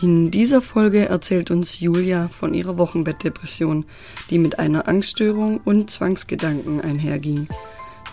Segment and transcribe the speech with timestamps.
[0.00, 3.84] In dieser Folge erzählt uns Julia von ihrer Wochenbettdepression,
[4.30, 7.48] die mit einer Angststörung und Zwangsgedanken einherging.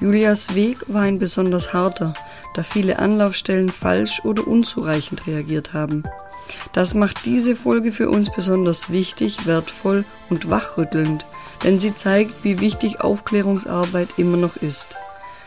[0.01, 2.15] Julias Weg war ein besonders harter,
[2.55, 6.03] da viele Anlaufstellen falsch oder unzureichend reagiert haben.
[6.73, 11.23] Das macht diese Folge für uns besonders wichtig, wertvoll und wachrüttelnd,
[11.63, 14.95] denn sie zeigt, wie wichtig Aufklärungsarbeit immer noch ist.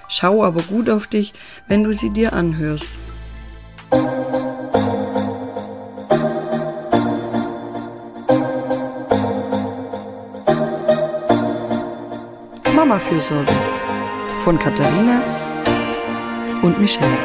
[0.07, 1.33] Schau aber gut auf dich,
[1.67, 2.89] wenn du sie dir anhörst.
[12.79, 13.53] Mama-Fürsorge
[14.45, 15.21] von Katharina
[16.63, 17.19] und Michelle.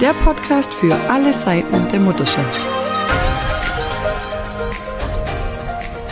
[0.00, 2.58] Der Podcast für alle Seiten der Mutterschaft.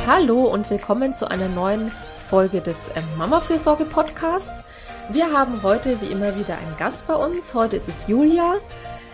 [0.07, 1.91] Hallo und willkommen zu einer neuen
[2.29, 4.65] Folge des ähm, Mama-Fürsorge-Podcasts.
[5.09, 7.55] Wir haben heute wie immer wieder einen Gast bei uns.
[7.55, 8.57] Heute ist es Julia.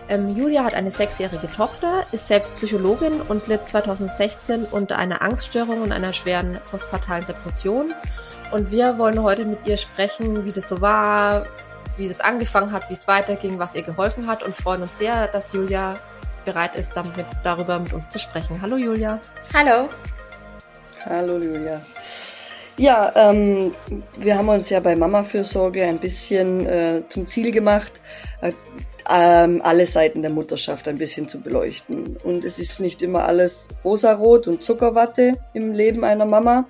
[0.09, 5.81] Ähm, Julia hat eine sechsjährige Tochter, ist selbst Psychologin und litt 2016 unter einer Angststörung
[5.81, 7.93] und einer schweren postpartalen Depression
[8.53, 11.47] und wir wollen heute mit ihr sprechen, wie das so war,
[11.97, 15.27] wie das angefangen hat, wie es weiterging, was ihr geholfen hat und freuen uns sehr,
[15.27, 15.95] dass Julia
[16.45, 18.61] bereit ist, damit, darüber mit uns zu sprechen.
[18.61, 19.19] Hallo Julia.
[19.53, 19.89] Hallo.
[21.03, 21.81] Hallo Julia.
[22.77, 23.71] Ja, ähm,
[24.17, 28.01] wir haben uns ja bei Mama-Fürsorge ein bisschen äh, zum Ziel gemacht,
[28.41, 28.53] äh,
[29.09, 32.17] ähm, alle Seiten der Mutterschaft ein bisschen zu beleuchten.
[32.23, 36.67] Und es ist nicht immer alles rosarot und Zuckerwatte im Leben einer Mama.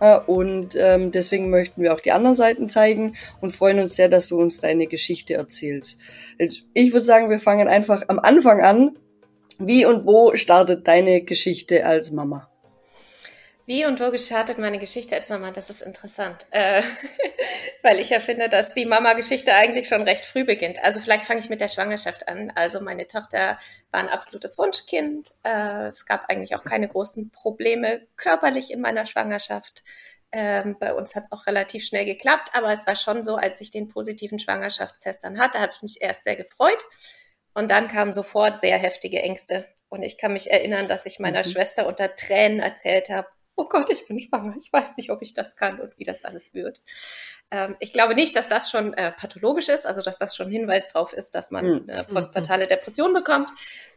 [0.00, 4.08] Äh, und ähm, deswegen möchten wir auch die anderen Seiten zeigen und freuen uns sehr,
[4.08, 5.98] dass du uns deine Geschichte erzählst.
[6.40, 8.98] Also ich würde sagen, wir fangen einfach am Anfang an.
[9.58, 12.48] Wie und wo startet deine Geschichte als Mama?
[13.66, 15.50] Wie und wo gestartet meine Geschichte als Mama?
[15.50, 16.82] Das ist interessant, äh,
[17.82, 20.82] weil ich ja finde, dass die Mama-Geschichte eigentlich schon recht früh beginnt.
[20.84, 22.52] Also vielleicht fange ich mit der Schwangerschaft an.
[22.54, 23.58] Also meine Tochter
[23.90, 25.30] war ein absolutes Wunschkind.
[25.42, 29.82] Äh, es gab eigentlich auch keine großen Probleme körperlich in meiner Schwangerschaft.
[30.30, 33.60] Ähm, bei uns hat es auch relativ schnell geklappt, aber es war schon so, als
[33.60, 36.84] ich den positiven Schwangerschaftstest dann hatte, habe ich mich erst sehr gefreut.
[37.52, 39.66] Und dann kamen sofort sehr heftige Ängste.
[39.88, 41.50] Und ich kann mich erinnern, dass ich meiner mhm.
[41.50, 43.26] Schwester unter Tränen erzählt habe,
[43.56, 46.24] oh Gott, ich bin schwanger, ich weiß nicht, ob ich das kann und wie das
[46.24, 46.78] alles wird.
[47.50, 50.52] Ähm, ich glaube nicht, dass das schon äh, pathologisch ist, also dass das schon ein
[50.52, 51.88] Hinweis darauf ist, dass man hm.
[51.88, 53.50] äh, postpartale Depression bekommt.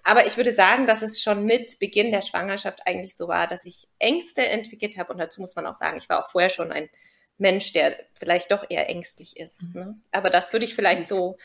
[0.04, 3.66] Aber ich würde sagen, dass es schon mit Beginn der Schwangerschaft eigentlich so war, dass
[3.66, 5.12] ich Ängste entwickelt habe.
[5.12, 6.90] Und dazu muss man auch sagen, ich war auch vorher schon ein
[7.38, 9.74] Mensch, der vielleicht doch eher ängstlich ist.
[9.74, 10.00] Ne?
[10.12, 11.38] Aber das würde ich vielleicht so,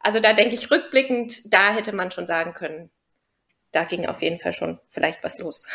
[0.00, 2.90] also da denke ich rückblickend, da hätte man schon sagen können,
[3.70, 5.66] da ging auf jeden Fall schon vielleicht was los.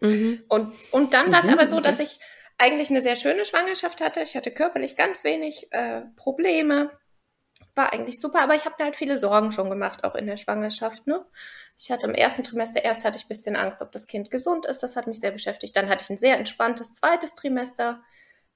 [0.00, 0.42] Mhm.
[0.48, 2.18] Und, und dann war es mhm, aber so, dass ich
[2.58, 4.20] eigentlich eine sehr schöne Schwangerschaft hatte.
[4.20, 6.90] Ich hatte körperlich ganz wenig äh, Probleme.
[7.74, 10.36] War eigentlich super, aber ich habe mir halt viele Sorgen schon gemacht, auch in der
[10.36, 11.06] Schwangerschaft.
[11.06, 11.24] Ne?
[11.78, 14.66] Ich hatte im ersten Trimester, erst hatte ich ein bisschen Angst, ob das Kind gesund
[14.66, 14.82] ist.
[14.82, 15.74] Das hat mich sehr beschäftigt.
[15.76, 18.02] Dann hatte ich ein sehr entspanntes zweites Trimester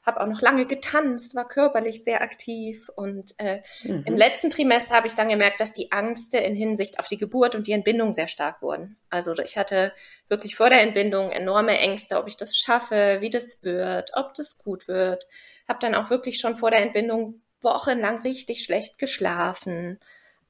[0.06, 4.04] habe auch noch lange getanzt, war körperlich sehr aktiv und äh, mhm.
[4.06, 7.54] im letzten Trimester habe ich dann gemerkt, dass die Ängste in Hinsicht auf die Geburt
[7.54, 8.96] und die Entbindung sehr stark wurden.
[9.08, 9.92] Also ich hatte
[10.28, 14.58] wirklich vor der Entbindung enorme Ängste, ob ich das schaffe, wie das wird, ob das
[14.58, 15.26] gut wird.
[15.66, 19.98] Habe dann auch wirklich schon vor der Entbindung wochenlang richtig schlecht geschlafen.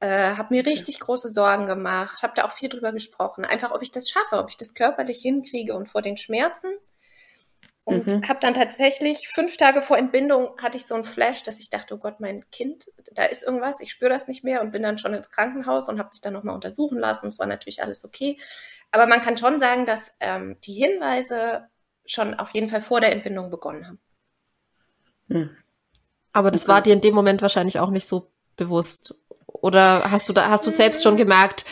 [0.00, 3.82] Äh, habe mir richtig große Sorgen gemacht, habe da auch viel drüber gesprochen, einfach ob
[3.82, 6.76] ich das schaffe, ob ich das körperlich hinkriege und vor den Schmerzen
[7.84, 8.28] und mhm.
[8.28, 11.94] habe dann tatsächlich fünf Tage vor Entbindung hatte ich so ein Flash, dass ich dachte,
[11.94, 14.96] oh Gott, mein Kind, da ist irgendwas, ich spüre das nicht mehr und bin dann
[14.96, 17.28] schon ins Krankenhaus und habe mich dann nochmal untersuchen lassen.
[17.28, 18.38] Es war natürlich alles okay.
[18.90, 21.68] Aber man kann schon sagen, dass ähm, die Hinweise
[22.06, 24.00] schon auf jeden Fall vor der Entbindung begonnen haben.
[25.28, 25.56] Mhm.
[26.32, 29.14] Aber das war dir in dem Moment wahrscheinlich auch nicht so bewusst.
[29.64, 31.64] Oder hast du da, hast du selbst schon gemerkt,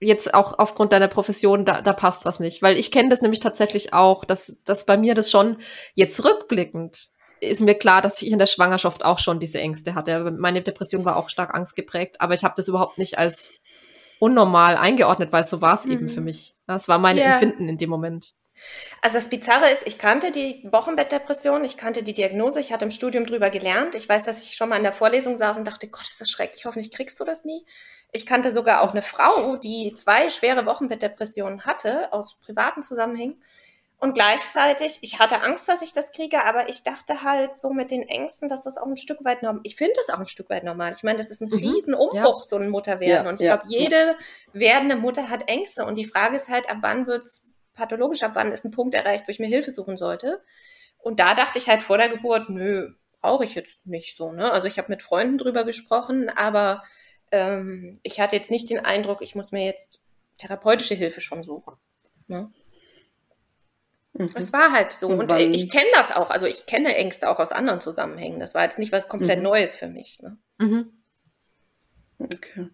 [0.00, 2.60] jetzt auch aufgrund deiner Profession, da, da passt was nicht?
[2.60, 5.56] Weil ich kenne das nämlich tatsächlich auch, dass, dass bei mir das schon
[5.94, 7.08] jetzt rückblickend
[7.40, 10.30] ist mir klar, dass ich in der Schwangerschaft auch schon diese Ängste hatte.
[10.30, 13.50] Meine Depression war auch stark angstgeprägt, aber ich habe das überhaupt nicht als
[14.18, 15.92] unnormal eingeordnet, weil so war es mhm.
[15.92, 16.54] eben für mich.
[16.66, 17.32] Das war mein yeah.
[17.32, 18.34] Empfinden in dem Moment.
[19.02, 22.90] Also das Bizarre ist, ich kannte die Wochenbettdepression, ich kannte die Diagnose, ich hatte im
[22.90, 23.94] Studium drüber gelernt.
[23.94, 26.30] Ich weiß, dass ich schon mal in der Vorlesung saß und dachte, Gott, ist das
[26.30, 27.64] schrecklich, hoffentlich kriegst du das nie.
[28.12, 33.40] Ich kannte sogar auch eine Frau, die zwei schwere Wochenbettdepressionen hatte, aus privaten Zusammenhängen.
[33.98, 37.90] Und gleichzeitig, ich hatte Angst, dass ich das kriege, aber ich dachte halt so mit
[37.90, 40.50] den Ängsten, dass das auch ein Stück weit normal, ich finde das auch ein Stück
[40.50, 40.92] weit normal.
[40.94, 41.56] Ich meine, das ist ein mhm.
[41.56, 42.48] Riesenumbruch, ja.
[42.48, 43.24] so ein Mutterwerden.
[43.24, 44.16] Ja, und ich ja, glaube, jede
[44.52, 45.86] werdende Mutter hat Ängste.
[45.86, 49.26] Und die Frage ist halt, ab wann wird's pathologisch, ab wann ist ein Punkt erreicht,
[49.26, 50.42] wo ich mir Hilfe suchen sollte.
[50.98, 54.32] Und da dachte ich halt vor der Geburt, nö, brauche ich jetzt nicht so.
[54.32, 54.50] Ne?
[54.50, 56.82] Also ich habe mit Freunden drüber gesprochen, aber
[57.30, 60.00] ähm, ich hatte jetzt nicht den Eindruck, ich muss mir jetzt
[60.38, 61.74] therapeutische Hilfe schon suchen.
[62.26, 62.50] Ne?
[64.14, 64.28] Mhm.
[64.34, 65.08] Es war halt so.
[65.08, 66.30] Und, und ich kenne das auch.
[66.30, 68.40] Also ich kenne Ängste auch aus anderen Zusammenhängen.
[68.40, 69.44] Das war jetzt nicht was komplett mhm.
[69.44, 70.20] Neues für mich.
[70.20, 70.38] Ne?
[70.58, 70.92] Mhm.
[72.18, 72.68] Okay.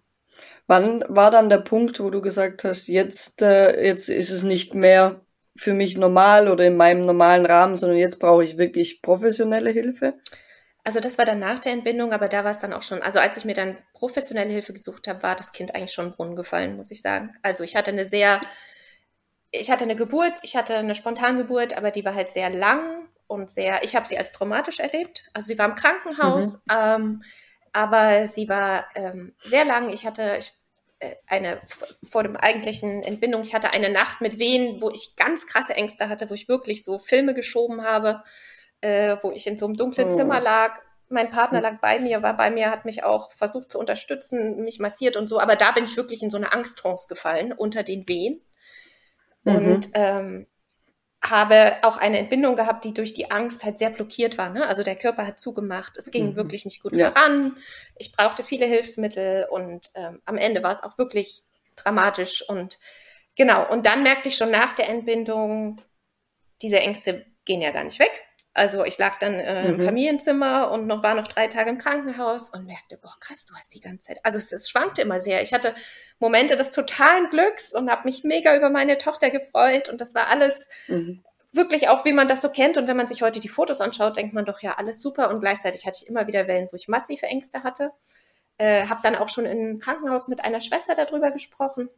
[0.67, 4.75] Wann war dann der Punkt, wo du gesagt hast, jetzt, äh, jetzt ist es nicht
[4.75, 5.21] mehr
[5.57, 10.15] für mich normal oder in meinem normalen Rahmen, sondern jetzt brauche ich wirklich professionelle Hilfe?
[10.85, 13.21] Also das war dann nach der Entbindung, aber da war es dann auch schon, also
[13.21, 16.35] als ich mir dann professionelle Hilfe gesucht habe, war das Kind eigentlich schon im Brunnen
[16.35, 17.37] gefallen, muss ich sagen.
[17.43, 18.41] Also ich hatte eine sehr,
[19.53, 23.49] ich hatte eine Geburt, ich hatte eine Spontangeburt, aber die war halt sehr lang und
[23.49, 25.31] sehr, ich habe sie als traumatisch erlebt.
[25.35, 26.75] Also sie war im Krankenhaus, mhm.
[26.77, 27.23] ähm,
[27.73, 29.91] aber sie war ähm, sehr lang.
[29.91, 30.53] Ich hatte ich,
[30.99, 31.61] äh, eine
[32.03, 36.09] vor dem eigentlichen Entbindung, ich hatte eine Nacht mit Wehen, wo ich ganz krasse Ängste
[36.09, 38.23] hatte, wo ich wirklich so Filme geschoben habe,
[38.81, 40.13] äh, wo ich in so einem dunklen oh.
[40.13, 40.79] Zimmer lag.
[41.09, 44.79] Mein Partner lag bei mir, war bei mir, hat mich auch versucht zu unterstützen, mich
[44.79, 45.41] massiert und so.
[45.41, 48.41] Aber da bin ich wirklich in so eine Angsttrance gefallen unter den Wehen.
[49.45, 49.55] Mhm.
[49.55, 50.47] Und ähm,
[51.25, 54.51] habe auch eine Entbindung gehabt, die durch die Angst halt sehr blockiert war.
[54.51, 54.67] Ne?
[54.67, 56.37] Also der Körper hat zugemacht, es ging mhm.
[56.37, 57.13] wirklich nicht gut ja.
[57.13, 57.57] voran.
[57.97, 61.45] Ich brauchte viele Hilfsmittel und ähm, am Ende war es auch wirklich
[61.77, 62.43] dramatisch.
[62.49, 62.79] Und
[63.37, 65.81] genau, und dann merkte ich schon nach der Entbindung,
[66.61, 68.25] diese Ängste gehen ja gar nicht weg.
[68.55, 69.81] Also ich lag dann äh, im mhm.
[69.81, 73.73] Familienzimmer und noch war noch drei Tage im Krankenhaus und merkte, boah, krass, du hast
[73.73, 74.21] die ganze Zeit.
[74.25, 75.43] Also es, es schwankte immer sehr.
[75.43, 75.75] Ich hatte
[76.19, 80.29] Momente des totalen Glücks und habe mich mega über meine Tochter gefreut und das war
[80.29, 81.25] alles mhm.
[81.53, 82.77] wirklich auch, wie man das so kennt.
[82.77, 85.31] Und wenn man sich heute die Fotos anschaut, denkt man doch, ja, alles super.
[85.31, 87.91] Und gleichzeitig hatte ich immer wieder Wellen, wo ich massive Ängste hatte.
[88.59, 91.89] Äh, habe dann auch schon im Krankenhaus mit einer Schwester darüber gesprochen.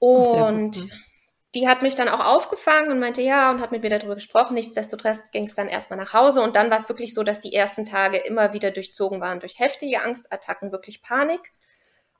[0.00, 1.09] Und Ach,
[1.54, 4.54] die hat mich dann auch aufgefangen und meinte ja und hat mit mir darüber gesprochen.
[4.54, 7.52] Nichtsdestotrotz ging es dann erstmal nach Hause und dann war es wirklich so, dass die
[7.52, 11.52] ersten Tage immer wieder durchzogen waren durch heftige Angstattacken, wirklich Panik.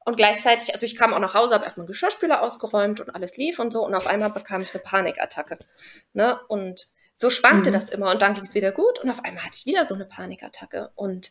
[0.05, 3.37] Und gleichzeitig, also ich kam auch nach Hause, habe erstmal einen Geschirrspüler ausgeräumt und alles
[3.37, 5.59] lief und so und auf einmal bekam ich eine Panikattacke.
[6.13, 6.41] Ne?
[6.49, 7.75] Und so schwankte mhm.
[7.75, 9.95] das immer und dann ging es wieder gut und auf einmal hatte ich wieder so
[9.95, 11.31] eine Panikattacke und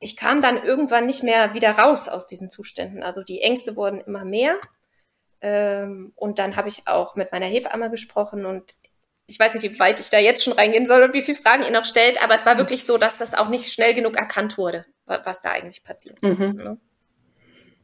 [0.00, 3.02] ich kam dann irgendwann nicht mehr wieder raus aus diesen Zuständen.
[3.02, 4.56] Also die Ängste wurden immer mehr
[5.40, 8.74] ähm, und dann habe ich auch mit meiner Hebamme gesprochen und
[9.26, 11.62] ich weiß nicht, wie weit ich da jetzt schon reingehen soll und wie viele Fragen
[11.62, 14.56] ihr noch stellt, aber es war wirklich so, dass das auch nicht schnell genug erkannt
[14.56, 16.20] wurde, was da eigentlich passiert.
[16.22, 16.54] Mhm.
[16.56, 16.78] Ne?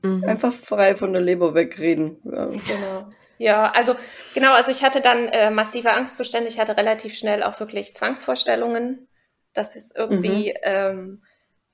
[0.02, 0.24] Mhm.
[0.24, 2.18] Einfach frei von der Leber wegreden.
[2.24, 2.46] Ja.
[2.46, 3.10] Genau.
[3.36, 3.96] Ja, also
[4.32, 6.48] genau, also ich hatte dann äh, massive Angstzustände.
[6.48, 9.08] Ich hatte relativ schnell auch wirklich Zwangsvorstellungen.
[9.52, 10.60] Das ist irgendwie, mhm.
[10.62, 11.22] ähm,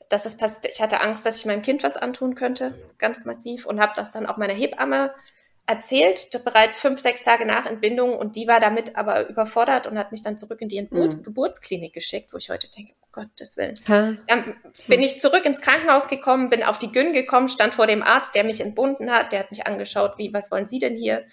[0.09, 0.67] dass es passt.
[0.67, 4.11] Ich hatte Angst, dass ich meinem Kind was antun könnte, ganz massiv, und habe das
[4.11, 5.15] dann auch meiner Hebamme
[5.67, 10.11] erzählt, bereits fünf, sechs Tage nach Entbindung und die war damit aber überfordert und hat
[10.11, 11.23] mich dann zurück in die Entbur mhm.
[11.23, 13.79] Geburtsklinik geschickt, wo ich heute denke, um Gottes Willen.
[13.89, 14.15] Ha.
[14.27, 14.57] Dann
[14.89, 18.35] bin ich zurück ins Krankenhaus gekommen, bin auf die Gyn gekommen, stand vor dem Arzt,
[18.35, 21.25] der mich entbunden hat, der hat mich angeschaut, wie, was wollen Sie denn hier?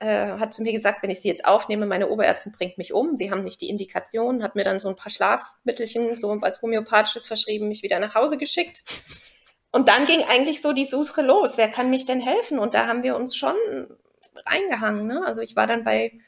[0.00, 3.16] Äh, hat zu mir gesagt, wenn ich Sie jetzt aufnehme, meine Oberärztin bringt mich um,
[3.16, 7.26] Sie haben nicht die Indikation, hat mir dann so ein paar Schlafmittelchen, so als homöopathisches
[7.26, 8.82] verschrieben, mich wieder nach Hause geschickt.
[9.72, 11.56] Und dann ging eigentlich so die Suche los.
[11.56, 12.58] Wer kann mich denn helfen?
[12.58, 13.54] Und da haben wir uns schon
[14.46, 15.06] reingehangen.
[15.06, 15.22] Ne?
[15.24, 16.18] Also ich war dann bei,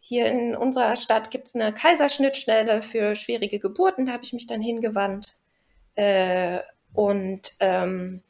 [0.00, 4.06] hier in unserer Stadt gibt es eine Kaiserschnittstelle für schwierige Geburten.
[4.06, 5.38] Da habe ich mich dann hingewandt.
[5.94, 6.60] Äh,
[6.92, 8.22] und ähm,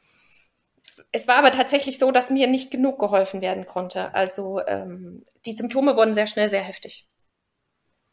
[1.11, 4.13] es war aber tatsächlich so, dass mir nicht genug geholfen werden konnte.
[4.13, 7.07] Also ähm, die Symptome wurden sehr schnell sehr heftig.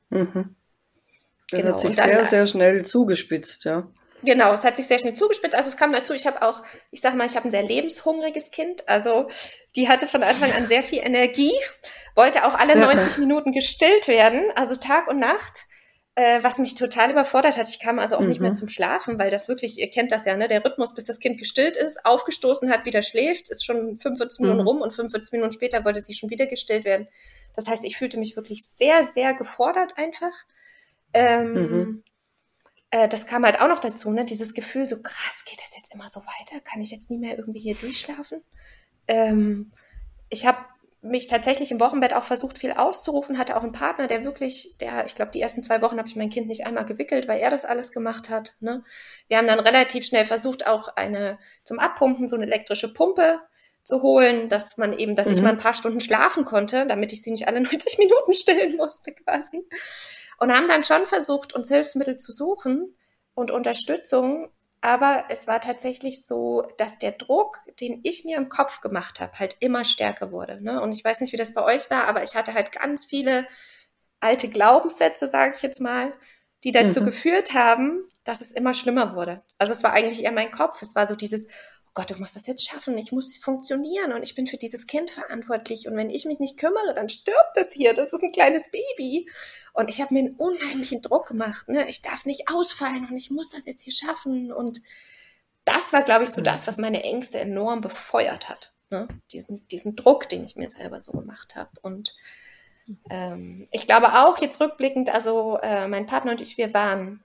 [0.09, 0.57] Mhm.
[1.51, 1.73] Das genau.
[1.73, 3.89] hat sich sehr, sehr schnell zugespitzt, ja.
[4.23, 5.55] Genau, es hat sich sehr schnell zugespitzt.
[5.55, 8.51] Also es kam dazu, ich habe auch, ich sag mal, ich habe ein sehr lebenshungriges
[8.51, 8.89] Kind.
[8.89, 9.29] Also
[9.77, 11.55] die hatte von Anfang an sehr viel Energie,
[12.15, 15.65] wollte auch alle 90 Minuten gestillt werden, also Tag und Nacht,
[16.17, 17.69] äh, was mich total überfordert hat.
[17.69, 18.29] Ich kam also auch mhm.
[18.29, 18.57] nicht mehr mhm.
[18.57, 20.49] zum Schlafen, weil das wirklich, ihr kennt das ja, ne?
[20.49, 24.61] Der Rhythmus, bis das Kind gestillt ist, aufgestoßen hat, wieder schläft, ist schon 45 Minuten
[24.61, 24.67] mhm.
[24.67, 27.09] rum und 45 Minuten später wollte sie schon wieder gestillt werden.
[27.55, 30.33] Das heißt, ich fühlte mich wirklich sehr, sehr gefordert einfach.
[31.13, 32.05] Ähm, mhm
[32.91, 34.25] äh, das kam halt auch noch dazu, ne?
[34.25, 36.61] Dieses Gefühl, so krass, geht das jetzt immer so weiter?
[36.65, 38.43] Kann ich jetzt nie mehr irgendwie hier durchschlafen?
[39.07, 39.73] Ähm,
[40.29, 40.59] ich habe
[41.03, 45.07] mich tatsächlich im Wochenbett auch versucht, viel auszurufen, hatte auch einen Partner, der wirklich, der,
[45.07, 47.51] ich glaube, die ersten zwei Wochen habe ich mein Kind nicht einmal gewickelt, weil er
[47.51, 48.57] das alles gemacht hat.
[48.61, 48.85] Ne?
[49.29, 53.41] Wir haben dann relativ schnell versucht, auch eine zum Abpumpen, so eine elektrische Pumpe
[53.83, 55.35] zu holen, dass man eben, dass mhm.
[55.35, 58.77] ich mal ein paar Stunden schlafen konnte, damit ich sie nicht alle 90 Minuten stillen
[58.77, 59.65] musste quasi
[60.41, 62.97] und haben dann schon versucht, uns Hilfsmittel zu suchen
[63.35, 64.51] und Unterstützung.
[64.81, 69.39] Aber es war tatsächlich so, dass der Druck, den ich mir im Kopf gemacht habe,
[69.39, 70.63] halt immer stärker wurde.
[70.63, 70.81] Ne?
[70.81, 73.47] Und ich weiß nicht, wie das bei euch war, aber ich hatte halt ganz viele
[74.21, 76.15] alte Glaubenssätze, sage ich jetzt mal,
[76.65, 77.07] die dazu mhm.
[77.07, 79.43] geführt haben, dass es immer schlimmer wurde.
[79.59, 80.81] Also es war eigentlich eher mein Kopf.
[80.81, 81.47] Es war so dieses,
[81.95, 85.11] Gott, du musst das jetzt schaffen, ich muss funktionieren und ich bin für dieses Kind
[85.11, 88.65] verantwortlich und wenn ich mich nicht kümmere, dann stirbt das hier, das ist ein kleines
[88.71, 89.29] Baby.
[89.73, 91.89] Und ich habe mir einen unheimlichen Druck gemacht, ne?
[91.89, 94.81] ich darf nicht ausfallen und ich muss das jetzt hier schaffen und
[95.65, 98.73] das war, glaube ich, so das, was meine Ängste enorm befeuert hat.
[98.91, 99.09] Ne?
[99.33, 101.71] Diesen, diesen Druck, den ich mir selber so gemacht habe.
[101.83, 102.17] Und
[103.09, 107.23] ähm, ich glaube auch jetzt rückblickend, also äh, mein Partner und ich, wir waren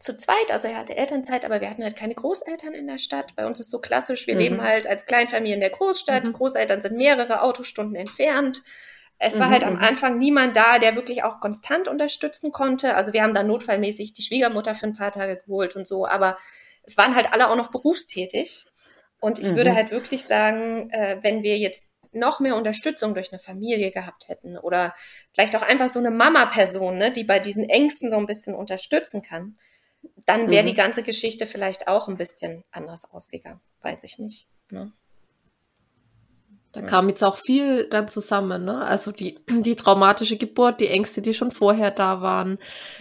[0.00, 3.34] zu zweit, also er hatte Elternzeit, aber wir hatten halt keine Großeltern in der Stadt.
[3.36, 4.40] Bei uns ist so klassisch, wir mhm.
[4.40, 6.24] leben halt als Kleinfamilie in der Großstadt.
[6.24, 6.32] Mhm.
[6.32, 8.62] Großeltern sind mehrere Autostunden entfernt.
[9.18, 9.52] Es war mhm.
[9.52, 9.82] halt am mhm.
[9.82, 12.94] Anfang niemand da, der wirklich auch konstant unterstützen konnte.
[12.94, 16.36] Also wir haben dann notfallmäßig die Schwiegermutter für ein paar Tage geholt und so, aber
[16.82, 18.66] es waren halt alle auch noch berufstätig.
[19.20, 19.76] Und ich würde mhm.
[19.76, 24.56] halt wirklich sagen, äh, wenn wir jetzt noch mehr Unterstützung durch eine Familie gehabt hätten
[24.58, 24.94] oder
[25.32, 29.22] vielleicht auch einfach so eine Mama-Person, ne, die bei diesen Ängsten so ein bisschen unterstützen
[29.22, 29.56] kann,
[30.26, 30.68] dann wäre mhm.
[30.68, 33.60] die ganze Geschichte vielleicht auch ein bisschen anders ausgegangen.
[33.82, 34.46] Weiß ich nicht.
[34.70, 34.92] Ne?
[36.74, 38.84] Da kam jetzt auch viel dann zusammen, ne?
[38.84, 42.58] Also die, die traumatische Geburt, die Ängste, die schon vorher da waren,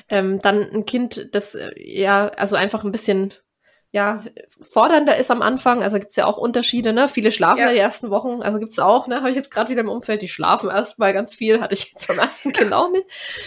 [0.10, 3.34] ähm, dann ein Kind, das äh, ja, also einfach ein bisschen
[3.94, 4.22] ja,
[4.60, 5.84] fordernder ist am Anfang.
[5.84, 7.08] Also gibt's ja auch Unterschiede, ne?
[7.08, 7.72] Viele schlafen ja.
[7.72, 9.18] die ersten Wochen, also gibt's auch, ne?
[9.18, 12.08] Habe ich jetzt gerade wieder im Umfeld, die schlafen erstmal ganz viel, hatte ich jetzt
[12.08, 13.06] beim ersten Kind auch nicht.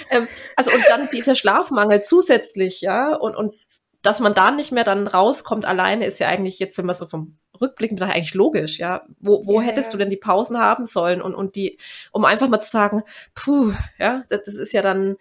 [0.09, 3.57] Ähm, also und dann dieser Schlafmangel zusätzlich, ja, und, und
[4.03, 7.07] dass man da nicht mehr dann rauskommt alleine, ist ja eigentlich jetzt, wenn man so
[7.07, 9.03] vom Rückblick betrachtet, eigentlich logisch, ja.
[9.19, 9.63] Wo, wo yeah.
[9.63, 11.21] hättest du denn die Pausen haben sollen?
[11.23, 11.77] Und, und die,
[12.13, 13.03] um einfach mal zu sagen,
[13.35, 15.17] puh, ja, das, das ist ja dann,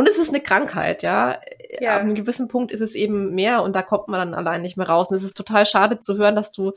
[0.00, 1.38] und es ist eine Krankheit, ja.
[1.78, 1.96] ja.
[1.96, 4.78] Ab einem gewissen Punkt ist es eben mehr und da kommt man dann allein nicht
[4.78, 5.10] mehr raus.
[5.10, 6.72] Und es ist total schade zu hören, dass du,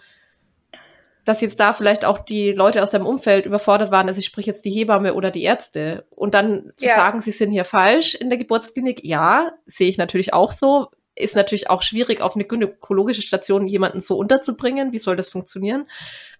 [1.24, 4.46] dass jetzt da vielleicht auch die Leute aus deinem Umfeld überfordert waren, also ich sprich
[4.46, 6.06] jetzt die Hebamme oder die Ärzte.
[6.10, 6.96] Und dann zu ja.
[6.96, 11.36] sagen, sie sind hier falsch in der Geburtsklinik, ja, sehe ich natürlich auch so ist
[11.36, 14.94] natürlich auch schwierig, auf eine gynäkologische Station jemanden so unterzubringen.
[14.94, 15.86] Wie soll das funktionieren?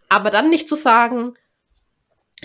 [0.10, 1.36] Aber dann nicht zu sagen,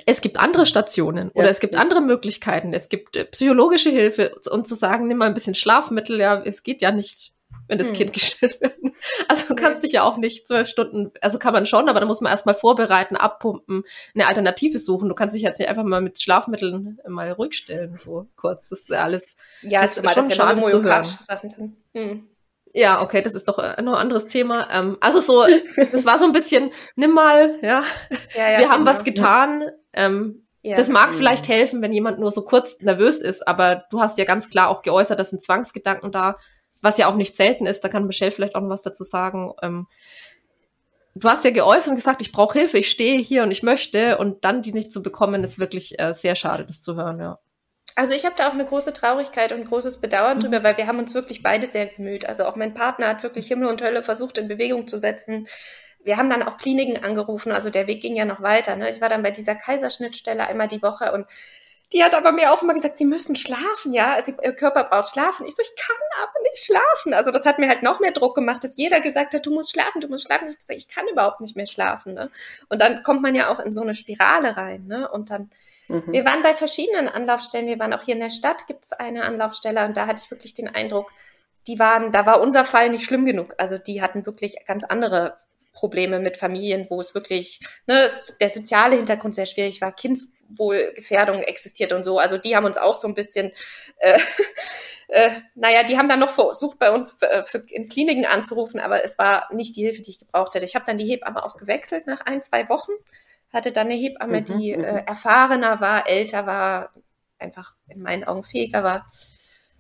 [0.07, 4.67] es gibt andere Stationen oder es gibt andere Möglichkeiten, es gibt äh, psychologische Hilfe und
[4.67, 7.33] zu sagen, nimm mal ein bisschen Schlafmittel, ja, es geht ja nicht,
[7.67, 7.95] wenn das hm.
[7.95, 8.79] Kind gestillt wird.
[9.29, 12.07] Also du kannst dich ja auch nicht zwölf Stunden, also kann man schon, aber da
[12.07, 15.09] muss man erstmal vorbereiten, abpumpen, eine Alternative suchen.
[15.09, 18.69] Du kannst dich jetzt nicht einfach mal mit Schlafmitteln mal ruhig stellen, so kurz.
[18.69, 19.37] Das ist ja alles.
[19.63, 21.77] Ja, das ist schon das ja homöopathische Sachen sind.
[21.95, 22.29] Hm.
[22.75, 24.69] Ja, okay, das ist doch äh, noch ein anderes Thema.
[24.73, 25.45] Ähm, also so,
[25.93, 27.83] das war so ein bisschen, nimm mal, ja,
[28.35, 28.97] ja, ja wir haben genau.
[28.97, 29.65] was getan.
[29.99, 30.77] Ähm, ja.
[30.77, 34.25] Das mag vielleicht helfen, wenn jemand nur so kurz nervös ist, aber du hast ja
[34.25, 36.37] ganz klar auch geäußert, das sind Zwangsgedanken da,
[36.83, 37.85] was ja auch nicht selten ist.
[37.85, 39.53] Da kann Michelle vielleicht auch noch was dazu sagen.
[39.63, 39.87] Ähm,
[41.15, 44.19] du hast ja geäußert und gesagt, ich brauche Hilfe, ich stehe hier und ich möchte
[44.19, 47.39] und dann die nicht zu bekommen, ist wirklich äh, sehr schade, das zu hören, ja.
[47.95, 50.43] Also ich habe da auch eine große Traurigkeit und großes Bedauern mhm.
[50.43, 52.27] drüber, weil wir haben uns wirklich beide sehr bemüht.
[52.27, 55.49] Also auch mein Partner hat wirklich Himmel und Hölle versucht in Bewegung zu setzen.
[56.09, 58.77] Wir haben dann auch Kliniken angerufen, also der Weg ging ja noch weiter.
[58.77, 58.91] Ne?
[58.91, 61.27] Ich war dann bei dieser Kaiserschnittstelle einmal die Woche und
[61.93, 65.09] die hat aber mir auch immer gesagt, sie müssen schlafen, ja, also ihr Körper braucht
[65.09, 65.47] schlafen.
[65.47, 67.15] Ich so, ich kann aber nicht schlafen.
[67.15, 69.73] Also das hat mir halt noch mehr Druck gemacht, dass jeder gesagt hat, du musst
[69.73, 70.49] schlafen, du musst schlafen.
[70.49, 72.13] Ich habe gesagt, ich kann überhaupt nicht mehr schlafen.
[72.13, 72.31] Ne?
[72.69, 74.87] Und dann kommt man ja auch in so eine Spirale rein.
[74.87, 75.11] Ne?
[75.11, 75.51] Und dann
[75.89, 76.13] Mhm.
[76.13, 77.67] Wir waren bei verschiedenen Anlaufstellen.
[77.67, 80.31] Wir waren auch hier in der Stadt, gibt es eine Anlaufstelle und da hatte ich
[80.31, 81.11] wirklich den Eindruck,
[81.67, 83.55] die waren, da war unser Fall nicht schlimm genug.
[83.59, 85.37] Also die hatten wirklich ganz andere
[85.79, 88.09] Probleme mit Familien, wo es wirklich, ne,
[88.41, 92.19] der soziale Hintergrund sehr schwierig war, Kindswohlgefährdung existiert und so.
[92.19, 93.53] Also die haben uns auch so ein bisschen,
[93.99, 94.19] äh,
[95.09, 99.05] äh, naja, die haben dann noch versucht, bei uns für, für in Kliniken anzurufen, aber
[99.05, 100.65] es war nicht die Hilfe, die ich gebraucht hätte.
[100.65, 102.93] Ich habe dann die Hebamme auch gewechselt nach ein, zwei Wochen
[103.53, 104.85] hatte dann eine Hebamme, mhm, die mhm.
[104.85, 106.93] äh, erfahrener war, älter war,
[107.39, 109.07] einfach in meinen Augen fähiger war.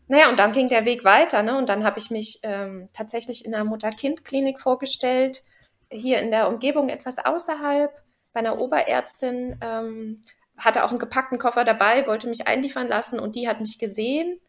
[0.06, 1.58] Naja, und dann ging der Weg weiter, ne?
[1.58, 5.42] Und dann habe ich mich ähm, tatsächlich in einer Mutter-Kind-Klinik vorgestellt,
[5.90, 7.92] hier in der Umgebung etwas außerhalb,
[8.32, 10.22] bei einer Oberärztin, ähm,
[10.56, 14.40] hatte auch einen gepackten Koffer dabei, wollte mich einliefern lassen und die hat mich gesehen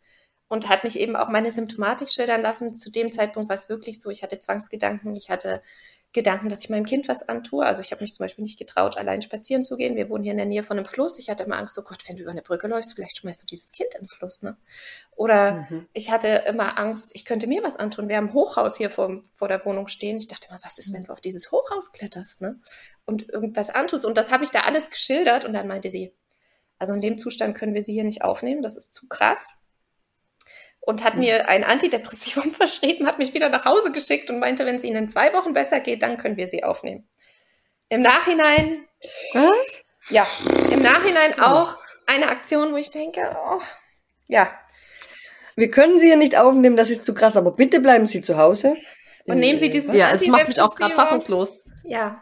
[0.47, 2.73] und hat mich eben auch meine Symptomatik schildern lassen.
[2.73, 5.61] Zu dem Zeitpunkt war es wirklich so, ich hatte Zwangsgedanken, ich hatte
[6.11, 7.63] Gedanken, dass ich meinem Kind was antue.
[7.63, 9.95] Also ich habe mich zum Beispiel nicht getraut, allein spazieren zu gehen.
[9.95, 11.19] Wir wohnen hier in der Nähe von einem Fluss.
[11.19, 13.45] Ich hatte immer Angst, oh Gott, wenn du über eine Brücke läufst, vielleicht schmeißt du
[13.45, 14.41] dieses Kind in den Fluss.
[14.41, 14.57] Ne?
[15.15, 15.87] Oder mhm.
[15.93, 18.09] ich hatte immer Angst, ich könnte mir was antun.
[18.09, 20.17] Wir haben ein Hochhaus hier vor, vor der Wohnung stehen.
[20.17, 22.59] Ich dachte immer, was ist, wenn du auf dieses Hochhaus kletterst ne?
[23.05, 24.03] und irgendwas antust?
[24.03, 25.45] Und das habe ich da alles geschildert.
[25.45, 26.11] Und dann meinte sie,
[26.79, 28.63] also in dem Zustand können wir sie hier nicht aufnehmen.
[28.63, 29.58] Das ist zu krass
[30.89, 34.75] und hat mir ein Antidepressivum verschrieben, hat mich wieder nach Hause geschickt und meinte, wenn
[34.75, 37.07] es Ihnen in zwei Wochen besser geht, dann können wir sie aufnehmen.
[37.89, 38.85] Im Nachhinein,
[39.33, 39.55] was?
[40.09, 40.27] ja,
[40.71, 41.43] im Nachhinein oh.
[41.43, 41.77] auch
[42.07, 43.61] eine Aktion, wo ich denke, oh,
[44.27, 44.51] ja.
[45.55, 48.37] Wir können sie hier nicht aufnehmen, das ist zu krass, aber bitte bleiben Sie zu
[48.37, 48.75] Hause.
[49.25, 51.63] Und nehmen Sie dieses Ja, es macht mich auch gerade fassungslos.
[51.83, 52.21] Ja.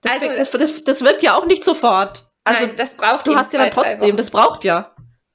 [0.00, 2.24] Das, also, das, das, das wird ja auch nicht sofort.
[2.44, 4.94] Also nein, das braucht Du hast ja dann trotzdem, das braucht ja.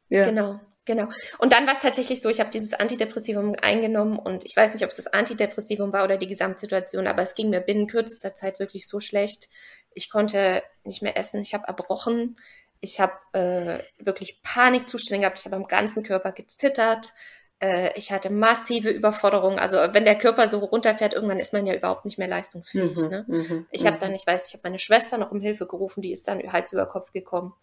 [0.10, 0.26] ja.
[0.26, 0.60] Genau.
[0.92, 1.08] Genau.
[1.38, 4.84] Und dann war es tatsächlich so, ich habe dieses Antidepressivum eingenommen und ich weiß nicht,
[4.84, 8.60] ob es das Antidepressivum war oder die Gesamtsituation, aber es ging mir binnen kürzester Zeit
[8.60, 9.48] wirklich so schlecht.
[9.94, 12.36] Ich konnte nicht mehr essen, ich habe erbrochen,
[12.82, 17.08] ich habe äh, wirklich Panikzustände gehabt, ich habe am ganzen Körper gezittert,
[17.62, 19.60] äh, ich hatte massive Überforderung.
[19.60, 22.98] Also wenn der Körper so runterfährt, irgendwann ist man ja überhaupt nicht mehr leistungsfähig.
[22.98, 23.26] Mhm, ne?
[23.30, 24.00] Mhm, ich habe mhm.
[24.02, 26.74] dann, ich weiß, ich habe meine Schwester noch um Hilfe gerufen, die ist dann Hals
[26.74, 27.54] über Kopf gekommen.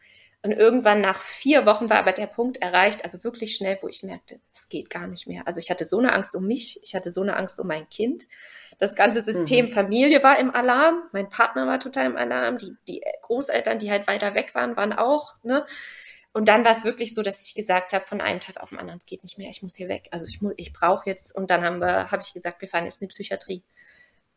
[0.43, 4.05] Und irgendwann nach vier Wochen war aber der Punkt erreicht, also wirklich schnell, wo ich
[4.05, 5.43] merkte, es geht gar nicht mehr.
[5.47, 7.89] Also ich hatte so eine Angst um mich, ich hatte so eine Angst um mein
[7.89, 8.29] Kind.
[8.79, 9.71] Das ganze System mhm.
[9.71, 14.07] Familie war im Alarm, mein Partner war total im Alarm, die, die Großeltern, die halt
[14.07, 15.35] weiter weg waren, waren auch.
[15.43, 15.67] Ne?
[16.33, 18.79] Und dann war es wirklich so, dass ich gesagt habe, von einem Tag auf den
[18.79, 20.07] anderen, es geht nicht mehr, ich muss hier weg.
[20.13, 23.03] Also ich, ich brauche jetzt, und dann haben wir, habe ich gesagt, wir fahren jetzt
[23.03, 23.65] in die Psychiatrie.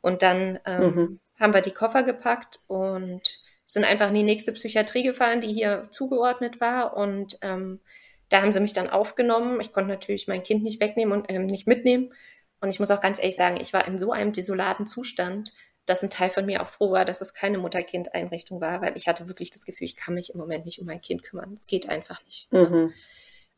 [0.01, 1.20] Und dann ähm, mhm.
[1.39, 3.22] haben wir die Koffer gepackt und
[3.71, 6.97] sind einfach in die nächste Psychiatrie gefahren, die hier zugeordnet war.
[6.97, 7.79] Und ähm,
[8.27, 9.61] da haben sie mich dann aufgenommen.
[9.61, 12.13] Ich konnte natürlich mein Kind nicht wegnehmen und ähm, nicht mitnehmen.
[12.59, 15.53] Und ich muss auch ganz ehrlich sagen, ich war in so einem desolaten Zustand,
[15.85, 19.07] dass ein Teil von mir auch froh war, dass es keine Mutter-Kind-Einrichtung war, weil ich
[19.07, 21.55] hatte wirklich das Gefühl, ich kann mich im Moment nicht um mein Kind kümmern.
[21.57, 22.51] Es geht einfach nicht.
[22.51, 22.91] Mhm.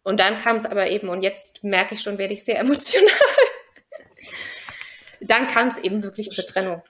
[0.04, 3.12] Und dann kam es aber eben, und jetzt merke ich schon, werde ich sehr emotional.
[5.22, 6.84] dann kam es eben wirklich zur Trennung.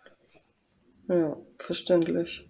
[1.08, 2.46] Ja, verständlich.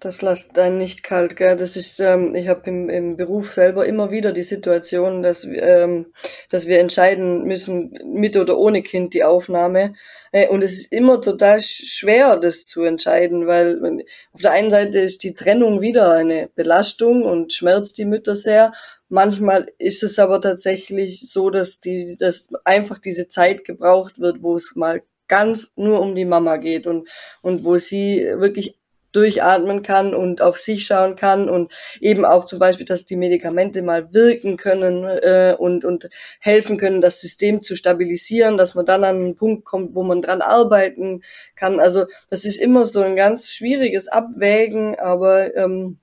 [0.00, 1.56] Das lässt einen nicht kalt, gell?
[1.56, 6.12] Das ist, ähm, ich habe im, im Beruf selber immer wieder die Situation, dass, ähm,
[6.50, 9.94] dass wir entscheiden müssen, mit oder ohne Kind die Aufnahme.
[10.30, 15.00] Äh, und es ist immer total schwer, das zu entscheiden, weil auf der einen Seite
[15.00, 18.70] ist die Trennung wieder eine Belastung und schmerzt die Mütter sehr.
[19.08, 24.54] Manchmal ist es aber tatsächlich so, dass die, dass einfach diese Zeit gebraucht wird, wo
[24.54, 27.08] es mal ganz nur um die Mama geht und,
[27.42, 28.78] und wo sie wirklich
[29.18, 33.82] durchatmen kann und auf sich schauen kann und eben auch zum Beispiel, dass die Medikamente
[33.82, 39.02] mal wirken können äh, und, und helfen können, das System zu stabilisieren, dass man dann
[39.02, 41.22] an einen Punkt kommt, wo man dran arbeiten
[41.56, 41.80] kann.
[41.80, 45.98] Also das ist immer so ein ganz schwieriges Abwägen, aber ähm,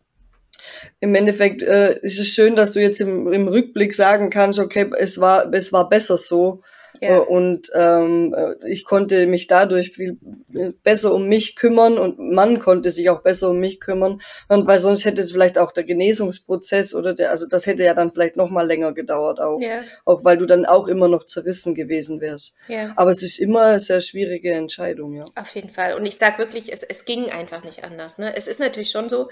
[0.99, 4.89] im Endeffekt äh, ist es schön, dass du jetzt im, im Rückblick sagen kannst, okay,
[4.97, 6.63] es war, es war besser so.
[7.01, 7.17] Ja.
[7.17, 10.17] Äh, und ähm, äh, ich konnte mich dadurch viel
[10.83, 14.21] besser um mich kümmern und man konnte sich auch besser um mich kümmern.
[14.47, 17.93] Und weil sonst hätte es vielleicht auch der Genesungsprozess oder der, also das hätte ja
[17.93, 19.59] dann vielleicht noch mal länger gedauert auch.
[19.59, 19.83] Ja.
[20.05, 22.55] Auch weil du dann auch immer noch zerrissen gewesen wärst.
[22.67, 22.93] Ja.
[22.95, 25.25] Aber es ist immer eine sehr schwierige Entscheidung, ja.
[25.35, 25.95] Auf jeden Fall.
[25.95, 28.17] Und ich sag wirklich, es, es ging einfach nicht anders.
[28.17, 28.35] Ne?
[28.35, 29.29] Es ist natürlich schon so,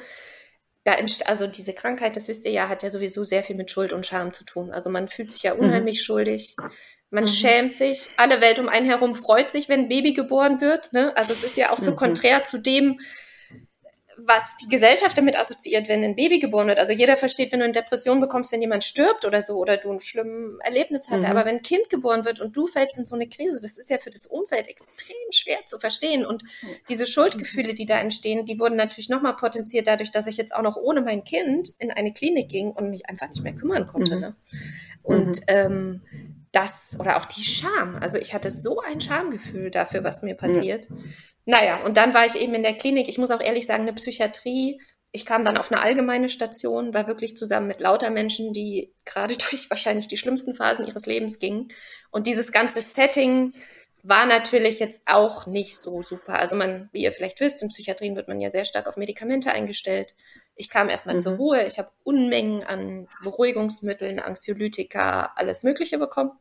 [0.83, 0.95] da
[1.25, 4.05] also diese Krankheit, das wisst ihr ja, hat ja sowieso sehr viel mit Schuld und
[4.05, 4.71] Scham zu tun.
[4.71, 5.61] Also man fühlt sich ja mhm.
[5.61, 6.03] unheimlich mhm.
[6.03, 6.55] schuldig.
[7.13, 7.29] Man mhm.
[7.29, 8.09] schämt sich.
[8.17, 10.93] Alle Welt um einen herum freut sich, wenn ein Baby geboren wird.
[10.93, 11.15] Ne?
[11.15, 11.95] Also es ist ja auch so mhm.
[11.95, 12.99] konträr zu dem,
[14.17, 16.79] was die Gesellschaft damit assoziiert, wenn ein Baby geboren wird.
[16.79, 19.91] Also jeder versteht, wenn du eine Depression bekommst, wenn jemand stirbt oder so oder du
[19.91, 21.27] ein schlimmes Erlebnis hatte.
[21.27, 21.31] Mhm.
[21.31, 23.91] Aber wenn ein Kind geboren wird und du fällst in so eine Krise, das ist
[23.91, 26.25] ja für das Umfeld extrem schwer zu verstehen.
[26.25, 26.43] Und
[26.89, 30.63] diese Schuldgefühle, die da entstehen, die wurden natürlich nochmal potenziert dadurch, dass ich jetzt auch
[30.63, 34.15] noch ohne mein Kind in eine Klinik ging und mich einfach nicht mehr kümmern konnte.
[34.15, 34.21] Mhm.
[34.21, 34.35] Ne?
[35.03, 35.45] Und mhm.
[35.47, 36.01] ähm,
[36.53, 37.97] das oder auch die Scham.
[37.97, 40.87] Also ich hatte so ein Schamgefühl dafür, was mir passiert.
[40.89, 40.95] Ja.
[41.45, 43.09] Naja, und dann war ich eben in der Klinik.
[43.09, 44.79] Ich muss auch ehrlich sagen, eine Psychiatrie.
[45.11, 49.35] Ich kam dann auf eine allgemeine Station, war wirklich zusammen mit lauter Menschen, die gerade
[49.49, 51.67] durch wahrscheinlich die schlimmsten Phasen ihres Lebens gingen.
[52.11, 53.53] Und dieses ganze Setting
[54.03, 56.37] war natürlich jetzt auch nicht so super.
[56.37, 59.51] Also man, wie ihr vielleicht wisst, in Psychiatrien wird man ja sehr stark auf Medikamente
[59.51, 60.13] eingestellt.
[60.55, 61.19] Ich kam erstmal mhm.
[61.19, 61.63] zur Ruhe.
[61.63, 66.31] Ich habe Unmengen an Beruhigungsmitteln, Anxiolytika, alles Mögliche bekommen.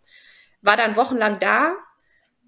[0.61, 1.75] War dann wochenlang da.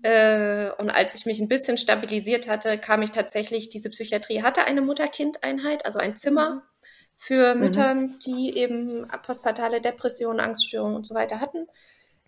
[0.02, 4.64] Äh, und als ich mich ein bisschen stabilisiert hatte, kam ich tatsächlich, diese Psychiatrie hatte
[4.64, 6.62] eine Mutter-Kind-Einheit, also ein Zimmer mhm.
[7.16, 8.18] für Mütter, mhm.
[8.18, 11.66] die eben postpartale Depressionen, Angststörungen und so weiter hatten.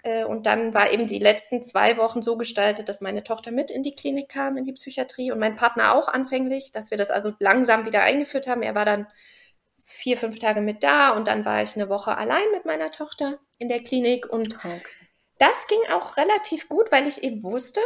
[0.06, 3.72] Äh, und dann war eben die letzten zwei Wochen so gestaltet, dass meine Tochter mit
[3.72, 7.10] in die Klinik kam, in die Psychiatrie und mein Partner auch anfänglich, dass wir das
[7.10, 8.62] also langsam wieder eingeführt haben.
[8.62, 9.08] Er war dann
[9.80, 13.40] vier, fünf Tage mit da und dann war ich eine Woche allein mit meiner Tochter
[13.58, 14.80] in der Klinik und okay.
[15.38, 17.80] das ging auch relativ gut, weil ich eben wusste,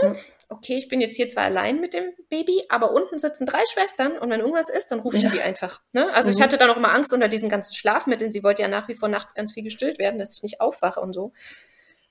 [0.51, 4.19] okay, ich bin jetzt hier zwar allein mit dem Baby, aber unten sitzen drei Schwestern
[4.19, 5.31] und wenn irgendwas ist, dann rufe ich ja.
[5.31, 5.81] die einfach.
[5.93, 6.13] Ne?
[6.13, 6.37] Also mhm.
[6.37, 8.31] ich hatte dann auch immer Angst unter diesen ganzen Schlafmitteln.
[8.31, 11.01] Sie wollte ja nach wie vor nachts ganz viel gestillt werden, dass ich nicht aufwache
[11.01, 11.33] und so.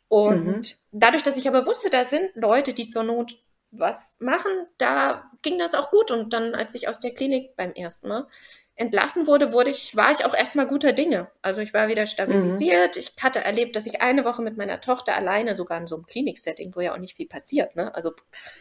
[0.10, 0.62] Und mhm.
[0.92, 3.36] dadurch, dass ich aber wusste, da sind Leute, die zur Not
[3.72, 6.12] was machen, da ging das auch gut.
[6.12, 8.28] Und dann, als ich aus der Klinik beim ersten Mal
[8.76, 11.30] entlassen wurde, wurde ich, war ich auch erstmal guter Dinge.
[11.42, 12.96] Also ich war wieder stabilisiert.
[12.96, 13.02] Mhm.
[13.02, 16.06] Ich hatte erlebt, dass ich eine Woche mit meiner Tochter alleine, sogar in so einem
[16.06, 17.94] Kliniksetting, wo ja auch nicht viel passiert, ne?
[17.94, 18.14] Also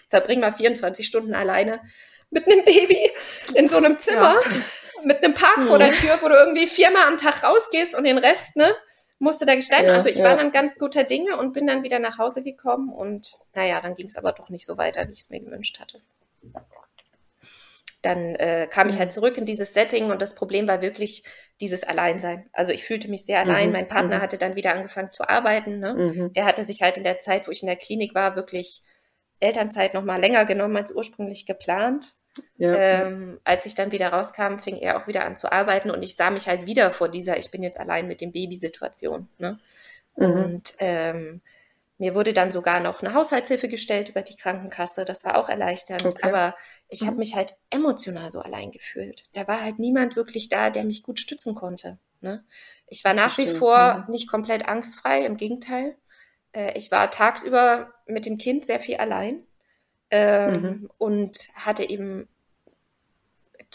[0.08, 1.80] verbring mal 24 Stunden alleine
[2.30, 3.10] mit einem Baby
[3.54, 4.56] in so einem Zimmer, ja.
[5.04, 5.62] mit einem Park mhm.
[5.62, 8.74] vor der Tür, wo du irgendwie viermal am Tag rausgehst und den Rest, ne?
[9.18, 9.88] Musste da gestalten.
[9.88, 10.24] Ja, also ich ja.
[10.24, 13.94] war dann ganz guter Dinge und bin dann wieder nach Hause gekommen und naja, dann
[13.94, 16.00] ging es aber doch nicht so weiter, wie ich es mir gewünscht hatte
[18.02, 21.24] dann äh, kam ich halt zurück in dieses Setting und das Problem war wirklich
[21.60, 22.48] dieses Alleinsein.
[22.52, 23.68] Also ich fühlte mich sehr allein.
[23.68, 23.72] Mhm.
[23.72, 24.22] Mein Partner mhm.
[24.22, 25.78] hatte dann wieder angefangen zu arbeiten.
[25.80, 25.94] Ne?
[25.94, 26.32] Mhm.
[26.32, 28.82] Der hatte sich halt in der Zeit, wo ich in der Klinik war, wirklich
[29.40, 32.14] Elternzeit noch mal länger genommen als ursprünglich geplant.
[32.56, 32.74] Ja.
[32.74, 36.16] Ähm, als ich dann wieder rauskam, fing er auch wieder an zu arbeiten und ich
[36.16, 39.28] sah mich halt wieder vor dieser Ich bin jetzt allein mit dem Baby-Situation.
[39.38, 39.58] Ne?
[40.16, 40.26] Mhm.
[40.26, 41.40] Und ähm,
[41.98, 45.04] mir wurde dann sogar noch eine Haushaltshilfe gestellt über die Krankenkasse.
[45.04, 46.04] Das war auch erleichternd.
[46.04, 46.22] Okay.
[46.22, 46.54] Aber
[46.88, 47.18] ich habe mhm.
[47.18, 49.24] mich halt emotional so allein gefühlt.
[49.32, 51.98] Da war halt niemand wirklich da, der mich gut stützen konnte.
[52.20, 52.44] Ne?
[52.86, 54.12] Ich war nach wie vor mhm.
[54.12, 55.96] nicht komplett angstfrei, im Gegenteil.
[56.52, 59.42] Äh, ich war tagsüber mit dem Kind sehr viel allein
[60.10, 60.90] ähm, mhm.
[60.98, 62.28] und hatte eben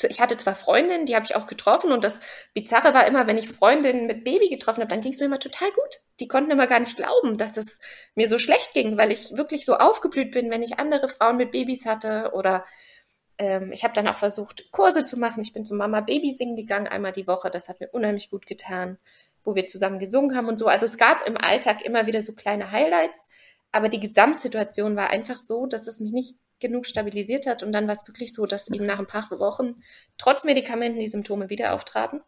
[0.02, 2.20] ich hatte zwar Freundinnen, die habe ich auch getroffen und das
[2.54, 5.40] Bizarre war immer, wenn ich Freundinnen mit Baby getroffen habe, dann ging es mir immer
[5.40, 6.02] total gut.
[6.20, 7.80] Die konnten immer gar nicht glauben, dass es
[8.16, 11.52] mir so schlecht ging, weil ich wirklich so aufgeblüht bin, wenn ich andere Frauen mit
[11.52, 12.66] Babys hatte oder
[13.38, 15.42] ähm, ich habe dann auch versucht, Kurse zu machen.
[15.42, 17.50] Ich bin zu Mama Baby singen gegangen einmal die Woche.
[17.50, 18.98] Das hat mir unheimlich gut getan,
[19.44, 20.68] wo wir zusammen gesungen haben und so.
[20.68, 23.28] Also es gab im Alltag immer wieder so kleine Highlights,
[23.74, 27.64] aber die Gesamtsituation war einfach so, dass es mich nicht genug stabilisiert hat.
[27.64, 29.82] Und dann war es wirklich so, dass eben nach ein paar Wochen
[30.18, 32.22] trotz Medikamenten die Symptome wieder auftraten.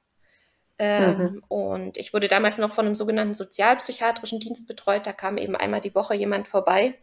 [0.78, 1.44] Ähm, mhm.
[1.48, 5.06] Und ich wurde damals noch von einem sogenannten sozialpsychiatrischen Dienst betreut.
[5.06, 6.96] Da kam eben einmal die Woche jemand vorbei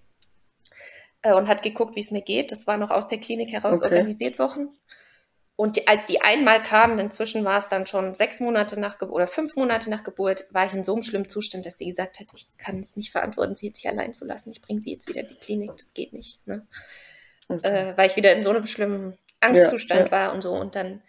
[1.22, 2.50] äh, und hat geguckt, wie es mir geht.
[2.50, 3.84] Das war noch aus der Klinik heraus okay.
[3.84, 4.68] organisiert Wochen.
[5.62, 9.26] Und als die einmal kamen, inzwischen war es dann schon sechs Monate nach Geburt oder
[9.28, 12.26] fünf Monate nach Geburt, war ich in so einem schlimmen Zustand, dass sie gesagt hat,
[12.34, 14.50] ich kann es nicht verantworten, sie jetzt hier allein zu lassen.
[14.50, 15.70] Ich bringe sie jetzt wieder in die Klinik.
[15.76, 16.44] Das geht nicht.
[16.46, 16.66] Ne?
[17.46, 17.90] okay.
[17.90, 20.10] äh, weil ich wieder in so einem schlimmen Angstzustand ja, ja.
[20.10, 20.52] war und so.
[20.52, 21.00] Und dann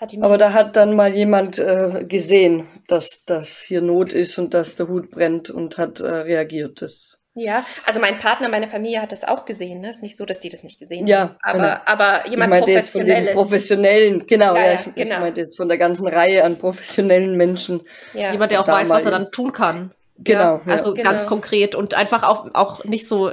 [0.00, 0.24] hat die mich.
[0.24, 4.76] Aber da hat dann mal jemand äh, gesehen, dass das hier Not ist und dass
[4.76, 6.82] der Hut brennt und hat äh, reagiert.
[6.82, 9.80] Das ja, also mein Partner, meine Familie hat das auch gesehen.
[9.80, 9.90] Ne?
[9.90, 11.36] Ist nicht so, dass die das nicht gesehen ja, haben.
[11.42, 11.76] Aber, genau.
[11.86, 15.00] aber jemand ich meinte jetzt von den professionellen, genau, ja, ja, ich, genau.
[15.00, 17.82] ich meinte jetzt von der ganzen Reihe an professionellen Menschen.
[18.12, 18.32] Ja.
[18.32, 19.92] Jemand, der auch weiß, was er dann tun kann.
[20.18, 20.60] Genau.
[20.66, 21.08] Ja, also genau.
[21.08, 23.32] ganz konkret und einfach auch, auch nicht so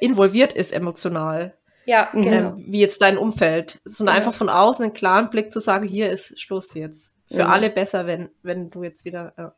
[0.00, 1.54] involviert ist emotional.
[1.86, 2.22] Ja, mhm.
[2.22, 2.54] genau.
[2.56, 4.26] wie jetzt dein Umfeld, sondern genau.
[4.26, 7.14] einfach von außen einen klaren Blick zu sagen, hier ist Schluss jetzt.
[7.30, 7.50] Für mhm.
[7.50, 9.32] alle besser, wenn, wenn du jetzt wieder.
[9.38, 9.54] Ja.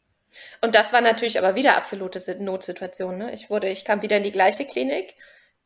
[0.60, 3.18] Und das war natürlich aber wieder absolute Notsituation.
[3.18, 3.32] Ne?
[3.32, 5.14] Ich wurde, ich kam wieder in die gleiche Klinik.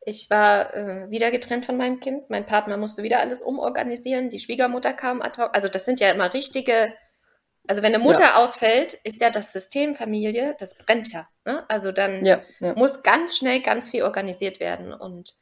[0.05, 2.29] Ich war äh, wieder getrennt von meinem Kind.
[2.29, 4.29] Mein Partner musste wieder alles umorganisieren.
[4.29, 5.55] Die Schwiegermutter kam ad hoc.
[5.55, 6.93] Also das sind ja immer richtige.
[7.67, 8.35] Also wenn eine Mutter ja.
[8.37, 11.27] ausfällt, ist ja das System Familie, das brennt ja.
[11.45, 11.65] Ne?
[11.69, 12.73] Also dann ja, ja.
[12.73, 15.35] muss ganz schnell ganz viel organisiert werden und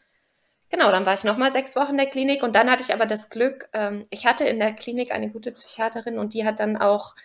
[0.70, 3.06] Genau, dann war ich nochmal sechs Wochen in der Klinik und dann hatte ich aber
[3.06, 6.76] das Glück, ähm, ich hatte in der Klinik eine gute Psychiaterin und die hat dann
[6.76, 7.16] auch,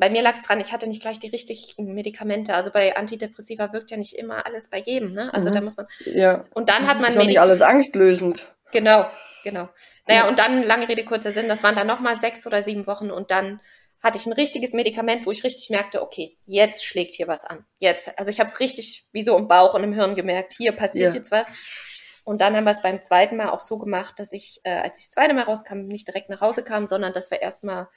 [0.00, 2.54] bei mir lag es dran, ich hatte nicht gleich die richtigen Medikamente.
[2.54, 5.32] Also bei Antidepressiva wirkt ja nicht immer alles bei jedem, ne?
[5.32, 5.54] Also mhm.
[5.54, 5.86] da muss man.
[6.04, 6.44] Ja.
[6.54, 7.10] Und dann hat man.
[7.10, 8.52] Ist auch nicht alles angstlösend.
[8.72, 9.06] Genau,
[9.44, 9.68] genau.
[10.06, 10.28] Naja, ja.
[10.28, 13.30] und dann, lange Rede, kurzer Sinn, das waren dann nochmal sechs oder sieben Wochen und
[13.30, 13.60] dann
[14.00, 17.64] hatte ich ein richtiges Medikament, wo ich richtig merkte, okay, jetzt schlägt hier was an.
[17.78, 20.72] Jetzt, also ich habe es richtig wie so im Bauch und im Hirn gemerkt, hier
[20.72, 21.18] passiert ja.
[21.18, 21.56] jetzt was.
[22.24, 24.98] Und dann haben wir es beim zweiten Mal auch so gemacht, dass ich, äh, als
[24.98, 27.88] ich das zweite Mal rauskam, nicht direkt nach Hause kam, sondern dass wir erstmal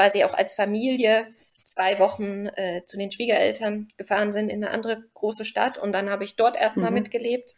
[0.00, 1.26] quasi auch als Familie
[1.66, 5.76] zwei Wochen äh, zu den Schwiegereltern gefahren sind in eine andere große Stadt.
[5.76, 7.00] Und dann habe ich dort erstmal mhm.
[7.00, 7.54] mitgelebt.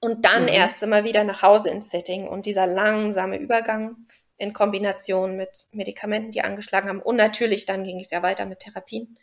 [0.00, 0.48] Und dann mhm.
[0.48, 2.26] erst immer wieder nach Hause ins Setting.
[2.26, 7.00] Und dieser langsame Übergang in Kombination mit Medikamenten, die angeschlagen haben.
[7.00, 9.16] Und natürlich, dann ging es ja weiter mit Therapien.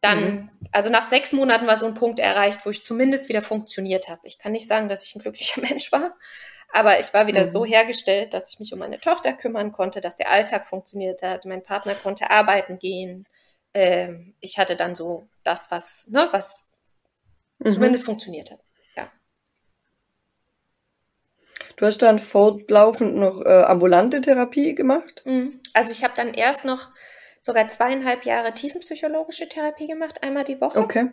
[0.00, 0.50] Dann, mhm.
[0.72, 4.22] also nach sechs Monaten war so ein Punkt erreicht, wo ich zumindest wieder funktioniert habe.
[4.24, 6.16] Ich kann nicht sagen, dass ich ein glücklicher Mensch war,
[6.72, 7.50] aber ich war wieder mhm.
[7.50, 11.44] so hergestellt, dass ich mich um meine Tochter kümmern konnte, dass der Alltag funktioniert hat.
[11.44, 13.26] Mein Partner konnte arbeiten gehen.
[13.74, 16.68] Ähm, ich hatte dann so das, was, ne, was
[17.58, 17.72] mhm.
[17.72, 18.60] zumindest funktioniert hat.
[18.96, 19.10] Ja.
[21.76, 25.22] Du hast dann fortlaufend noch äh, ambulante Therapie gemacht?
[25.24, 25.60] Mhm.
[25.74, 26.90] Also ich habe dann erst noch
[27.40, 30.78] sogar zweieinhalb Jahre tiefenpsychologische Therapie gemacht, einmal die Woche.
[30.78, 31.10] Okay.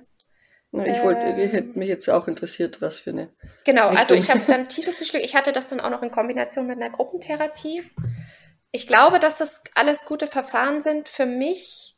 [0.86, 3.30] Ich wollte, ähm, hätte mich jetzt auch interessiert, was für eine.
[3.66, 3.98] Genau, Richtung.
[4.00, 6.90] also ich habe dann Tiefenpsychologie, ich hatte das dann auch noch in Kombination mit einer
[6.90, 7.90] Gruppentherapie.
[8.72, 11.10] Ich glaube, dass das alles gute Verfahren sind.
[11.10, 11.98] Für mich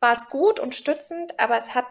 [0.00, 1.86] war es gut und stützend, aber es hat,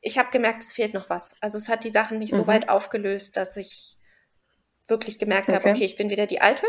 [0.00, 1.34] ich habe gemerkt, es fehlt noch was.
[1.40, 2.38] Also es hat die Sachen nicht mhm.
[2.38, 3.96] so weit aufgelöst, dass ich
[4.86, 5.56] wirklich gemerkt okay.
[5.56, 6.66] habe, okay, ich bin wieder die Alte.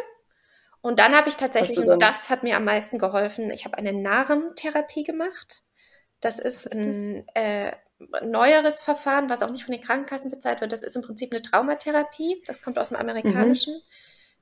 [0.82, 3.94] Und dann habe ich tatsächlich, und das hat mir am meisten geholfen, ich habe eine
[3.94, 5.64] Narentherapie gemacht.
[6.22, 7.72] Das ist, ist ein äh,
[8.24, 10.72] neueres Verfahren, was auch nicht von den Krankenkassen bezahlt wird.
[10.72, 12.42] Das ist im Prinzip eine Traumatherapie.
[12.48, 13.74] Das kommt aus dem amerikanischen.
[13.74, 13.82] Mhm.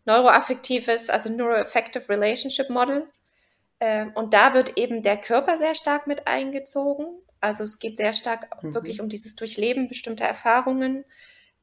[0.06, 3.08] Neuroaffektives, also Neuroaffective Relationship Model.
[3.80, 7.08] Ähm, und da wird eben der Körper sehr stark mit eingezogen.
[7.39, 8.74] Also es geht sehr stark mhm.
[8.74, 11.04] wirklich um dieses Durchleben bestimmter Erfahrungen.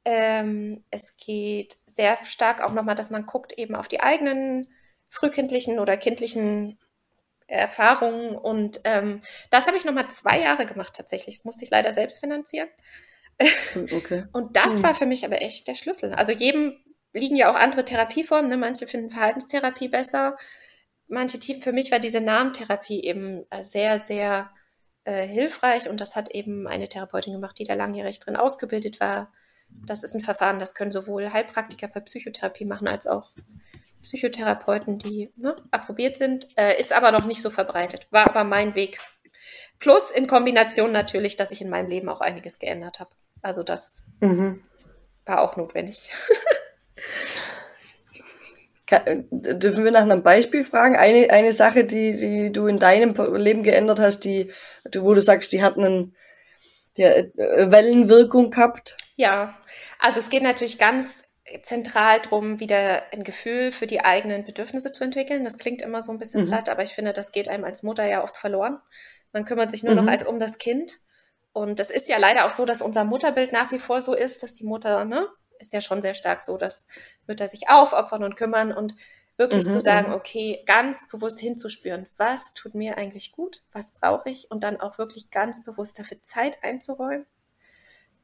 [0.04, 4.68] Ähm, es geht sehr stark auch nochmal, dass man guckt eben auf die eigenen
[5.08, 6.78] frühkindlichen oder kindlichen
[7.46, 8.36] Erfahrungen.
[8.36, 11.36] Und ähm, das habe ich nochmal zwei Jahre gemacht tatsächlich.
[11.36, 12.68] Das musste ich leider selbst finanzieren.
[13.92, 14.24] Okay.
[14.32, 14.82] Und das hm.
[14.82, 16.14] war für mich aber echt der Schlüssel.
[16.14, 16.76] Also jedem
[17.12, 18.50] liegen ja auch andere Therapieformen.
[18.50, 18.56] Ne?
[18.56, 20.36] Manche finden Verhaltenstherapie besser.
[21.06, 24.50] Manche Team, für mich war diese Namentherapie eben äh, sehr, sehr
[25.04, 25.88] äh, hilfreich.
[25.88, 29.32] Und das hat eben eine Therapeutin gemacht, die da langjährig drin ausgebildet war.
[29.68, 33.32] Das ist ein Verfahren, das können sowohl Heilpraktiker für Psychotherapie machen, als auch
[34.04, 38.06] Psychotherapeuten, die ne, approbiert sind, äh, ist aber noch nicht so verbreitet.
[38.10, 38.98] War aber mein Weg.
[39.78, 43.10] Plus in Kombination natürlich, dass ich in meinem Leben auch einiges geändert habe.
[43.42, 44.62] Also das mhm.
[45.26, 46.10] war auch notwendig.
[49.30, 50.94] Dürfen wir nach einem Beispiel fragen?
[50.94, 54.52] Eine, eine Sache, die, die du in deinem Leben geändert hast, die,
[54.94, 56.14] wo du sagst, die hat einen
[56.96, 57.30] die äh,
[57.70, 58.96] Wellenwirkung gehabt?
[59.16, 59.58] Ja,
[59.98, 61.23] also es geht natürlich ganz
[61.62, 65.44] zentral drum, wieder ein Gefühl für die eigenen Bedürfnisse zu entwickeln.
[65.44, 66.48] Das klingt immer so ein bisschen mhm.
[66.48, 68.78] platt, aber ich finde, das geht einem als Mutter ja oft verloren.
[69.32, 70.04] Man kümmert sich nur mhm.
[70.04, 70.98] noch als um das Kind.
[71.52, 74.42] Und das ist ja leider auch so, dass unser Mutterbild nach wie vor so ist,
[74.42, 75.28] dass die Mutter, ne,
[75.58, 76.86] ist ja schon sehr stark so, dass
[77.26, 78.96] Mütter sich aufopfern und kümmern und
[79.36, 80.14] wirklich mhm, zu sagen, mhm.
[80.14, 84.98] okay, ganz bewusst hinzuspüren, was tut mir eigentlich gut, was brauche ich und dann auch
[84.98, 87.26] wirklich ganz bewusst dafür Zeit einzuräumen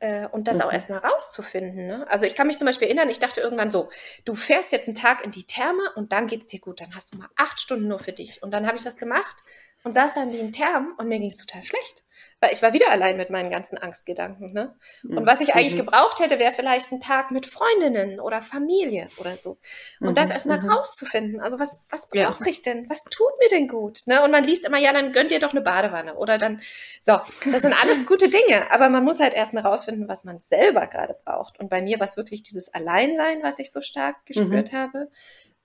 [0.01, 0.63] äh, und das mhm.
[0.63, 1.87] auch erstmal rauszufinden.
[1.87, 2.07] Ne?
[2.11, 3.91] Also ich kann mich zum Beispiel erinnern, ich dachte irgendwann so,
[4.25, 6.81] du fährst jetzt einen Tag in die Therme und dann geht es dir gut.
[6.81, 8.43] Dann hast du mal acht Stunden nur für dich.
[8.43, 9.37] Und dann habe ich das gemacht
[9.85, 12.05] und saß dann in den Thermen und mir ging es total schlecht
[12.41, 14.53] weil ich war wieder allein mit meinen ganzen Angstgedanken.
[14.53, 14.75] Ne?
[15.05, 15.85] Und was ich eigentlich mhm.
[15.85, 19.59] gebraucht hätte, wäre vielleicht ein Tag mit Freundinnen oder Familie oder so.
[20.01, 20.15] Und mhm.
[20.15, 20.71] das erstmal mhm.
[20.71, 21.41] rauszufinden.
[21.41, 22.47] Also was, was brauche ja.
[22.47, 22.89] ich denn?
[22.89, 24.03] Was tut mir denn gut?
[24.07, 24.23] Ne?
[24.25, 26.63] Und man liest immer, ja, dann gönnt ihr doch eine Badewanne oder dann,
[27.03, 27.19] so,
[27.51, 28.71] das sind alles gute Dinge.
[28.71, 31.61] Aber man muss halt erstmal rausfinden, was man selber gerade braucht.
[31.61, 34.77] Und bei mir war es wirklich dieses Alleinsein, was ich so stark gespürt mhm.
[34.77, 35.09] habe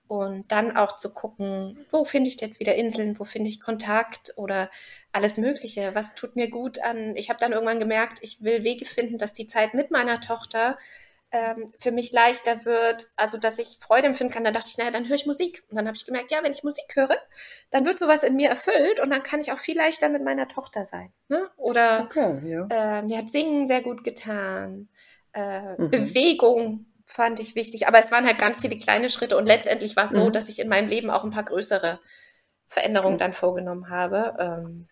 [0.08, 4.32] und dann auch zu gucken, wo finde ich jetzt wieder Inseln, wo finde ich Kontakt
[4.36, 4.70] oder
[5.12, 7.16] alles Mögliche, was tut mir gut an.
[7.16, 10.76] Ich habe dann irgendwann gemerkt, ich will Wege finden, dass die Zeit mit meiner Tochter
[11.32, 14.44] ähm, für mich leichter wird, also dass ich Freude empfinden kann.
[14.44, 15.64] Dann dachte ich, naja, dann höre ich Musik.
[15.70, 17.16] Und dann habe ich gemerkt, ja, wenn ich Musik höre,
[17.70, 20.48] dann wird sowas in mir erfüllt und dann kann ich auch viel leichter mit meiner
[20.48, 21.12] Tochter sein.
[21.28, 21.50] Ne?
[21.56, 22.98] Oder okay, ja.
[22.98, 24.88] äh, mir hat Singen sehr gut getan,
[25.32, 25.90] äh, mhm.
[25.90, 27.88] Bewegung fand ich wichtig.
[27.88, 30.32] Aber es waren halt ganz viele kleine Schritte und letztendlich war es so, mhm.
[30.32, 31.98] dass ich in meinem Leben auch ein paar größere
[32.66, 33.20] Veränderungen mhm.
[33.20, 34.36] dann vorgenommen habe.
[34.38, 34.88] Ähm,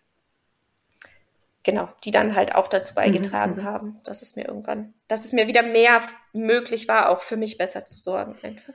[1.63, 3.61] genau, die dann halt auch dazu beigetragen mhm.
[3.61, 3.65] mhm.
[3.65, 6.01] haben, dass es mir irgendwann, dass es mir wieder mehr
[6.33, 8.73] möglich war, auch für mich besser zu sorgen einfach.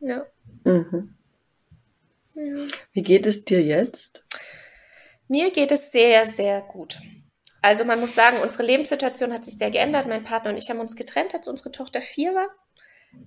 [0.00, 0.24] Ja.
[0.64, 1.14] Mhm.
[2.34, 2.66] ja.
[2.92, 4.22] Wie geht es dir jetzt?
[5.26, 7.00] Mir geht es sehr, sehr gut.
[7.60, 10.06] Also man muss sagen, unsere Lebenssituation hat sich sehr geändert.
[10.06, 12.48] Mein Partner und ich haben uns getrennt, als unsere Tochter vier war.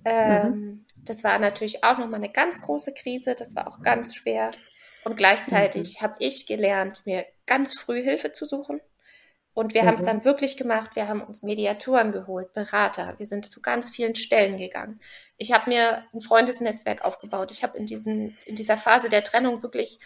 [0.04, 0.86] Ähm, mhm.
[0.96, 4.52] Das war natürlich auch nochmal eine ganz große Krise, das war auch ganz schwer.
[5.04, 6.04] Und gleichzeitig mhm.
[6.04, 8.80] habe ich gelernt, mir ganz früh Hilfe zu suchen.
[9.54, 9.86] Und wir mhm.
[9.88, 10.96] haben es dann wirklich gemacht.
[10.96, 13.14] Wir haben uns Mediatoren geholt, Berater.
[13.18, 15.00] Wir sind zu ganz vielen Stellen gegangen.
[15.36, 17.50] Ich habe mir ein Freundesnetzwerk aufgebaut.
[17.50, 17.86] Ich habe in,
[18.46, 19.98] in dieser Phase der Trennung wirklich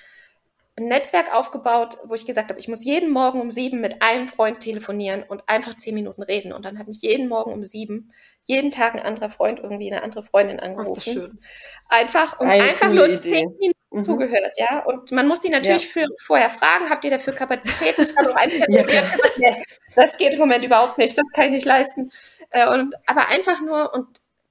[0.78, 4.28] ein Netzwerk aufgebaut, wo ich gesagt habe, ich muss jeden Morgen um sieben mit einem
[4.28, 6.52] Freund telefonieren und einfach zehn Minuten reden.
[6.52, 8.12] Und dann hat mich jeden Morgen um sieben,
[8.44, 11.40] jeden Tag ein anderer Freund irgendwie eine andere Freundin angerufen.
[11.88, 13.18] Ach, einfach und einfach nur Idee.
[13.18, 14.02] zehn Minuten mhm.
[14.02, 14.84] zugehört, ja.
[14.84, 16.02] Und man muss die natürlich ja.
[16.02, 18.02] für, vorher fragen, habt ihr dafür Kapazitäten?
[18.02, 18.82] Das, kann auch eine Person, ja.
[18.82, 19.62] gesagt, nee,
[19.94, 22.10] das geht im Moment überhaupt nicht, das kann ich nicht leisten.
[22.50, 24.06] Äh, und, aber einfach nur, und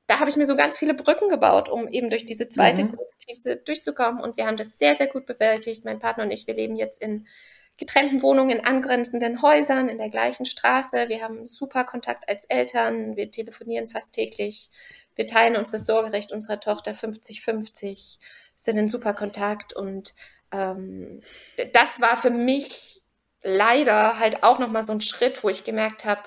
[0.07, 2.97] da habe ich mir so ganz viele Brücken gebaut, um eben durch diese zweite mhm.
[3.25, 4.21] Krise durchzukommen.
[4.21, 5.85] Und wir haben das sehr, sehr gut bewältigt.
[5.85, 7.27] Mein Partner und ich, wir leben jetzt in
[7.77, 11.09] getrennten Wohnungen, in angrenzenden Häusern, in der gleichen Straße.
[11.09, 13.15] Wir haben super Kontakt als Eltern.
[13.15, 14.69] Wir telefonieren fast täglich.
[15.15, 18.19] Wir teilen uns das Sorgerecht unserer Tochter 50-50,
[18.55, 19.73] sind in super Kontakt.
[19.73, 20.13] Und
[20.51, 21.21] ähm,
[21.73, 23.01] das war für mich
[23.41, 26.23] leider halt auch nochmal so ein Schritt, wo ich gemerkt habe,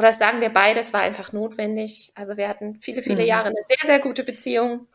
[0.00, 2.10] oder sagen wir beide, es war einfach notwendig.
[2.14, 3.28] Also wir hatten viele, viele mhm.
[3.28, 4.86] Jahre eine sehr, sehr gute Beziehung.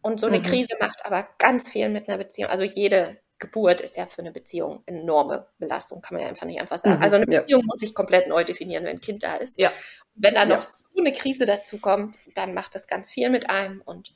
[0.00, 0.44] Und so eine mhm.
[0.44, 2.48] Krise macht aber ganz viel mit einer Beziehung.
[2.48, 6.62] Also jede Geburt ist ja für eine Beziehung enorme Belastung, kann man ja einfach nicht
[6.62, 6.96] einfach sagen.
[6.96, 7.02] Mhm.
[7.02, 7.66] Also eine Beziehung ja.
[7.66, 9.52] muss sich komplett neu definieren, wenn ein Kind da ist.
[9.58, 9.70] Ja.
[10.14, 10.62] Wenn da noch ja.
[10.62, 13.82] so eine Krise dazu kommt, dann macht das ganz viel mit einem.
[13.82, 14.14] Und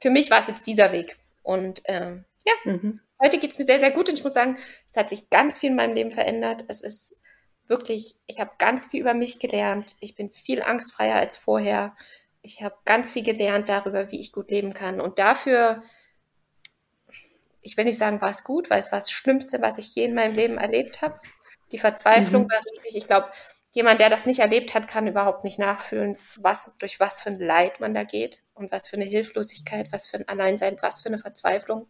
[0.00, 1.16] für mich war es jetzt dieser Weg.
[1.44, 2.98] Und ähm, ja, mhm.
[3.22, 4.58] heute geht es mir sehr, sehr gut und ich muss sagen,
[4.90, 6.64] es hat sich ganz viel in meinem Leben verändert.
[6.66, 7.19] Es ist
[7.70, 9.96] wirklich, ich habe ganz viel über mich gelernt.
[10.00, 11.96] Ich bin viel angstfreier als vorher.
[12.42, 15.00] Ich habe ganz viel gelernt darüber, wie ich gut leben kann.
[15.00, 15.82] Und dafür,
[17.62, 20.04] ich will nicht sagen, war es gut, weil es war das Schlimmste, was ich je
[20.04, 21.20] in meinem Leben erlebt habe.
[21.70, 22.50] Die Verzweiflung mhm.
[22.50, 22.96] war riesig.
[22.96, 23.30] Ich glaube,
[23.72, 27.38] jemand, der das nicht erlebt hat, kann überhaupt nicht nachfühlen, was, durch was für ein
[27.38, 31.08] Leid man da geht und was für eine Hilflosigkeit, was für ein Alleinsein, was für
[31.08, 31.86] eine Verzweiflung.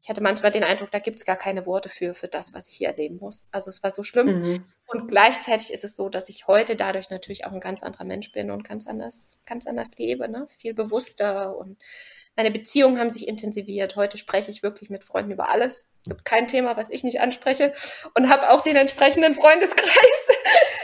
[0.00, 2.68] Ich hatte manchmal den Eindruck, da gibt es gar keine Worte für, für das, was
[2.68, 3.48] ich hier erleben muss.
[3.52, 4.40] Also es war so schlimm.
[4.40, 4.64] Mhm.
[4.86, 8.32] Und gleichzeitig ist es so, dass ich heute dadurch natürlich auch ein ganz anderer Mensch
[8.32, 10.48] bin und ganz anders, ganz anders lebe, ne?
[10.56, 11.76] viel bewusster und
[12.34, 13.96] meine Beziehungen haben sich intensiviert.
[13.96, 15.90] Heute spreche ich wirklich mit Freunden über alles.
[16.00, 17.74] Es gibt kein Thema, was ich nicht anspreche
[18.14, 20.28] und habe auch den entsprechenden Freundeskreis,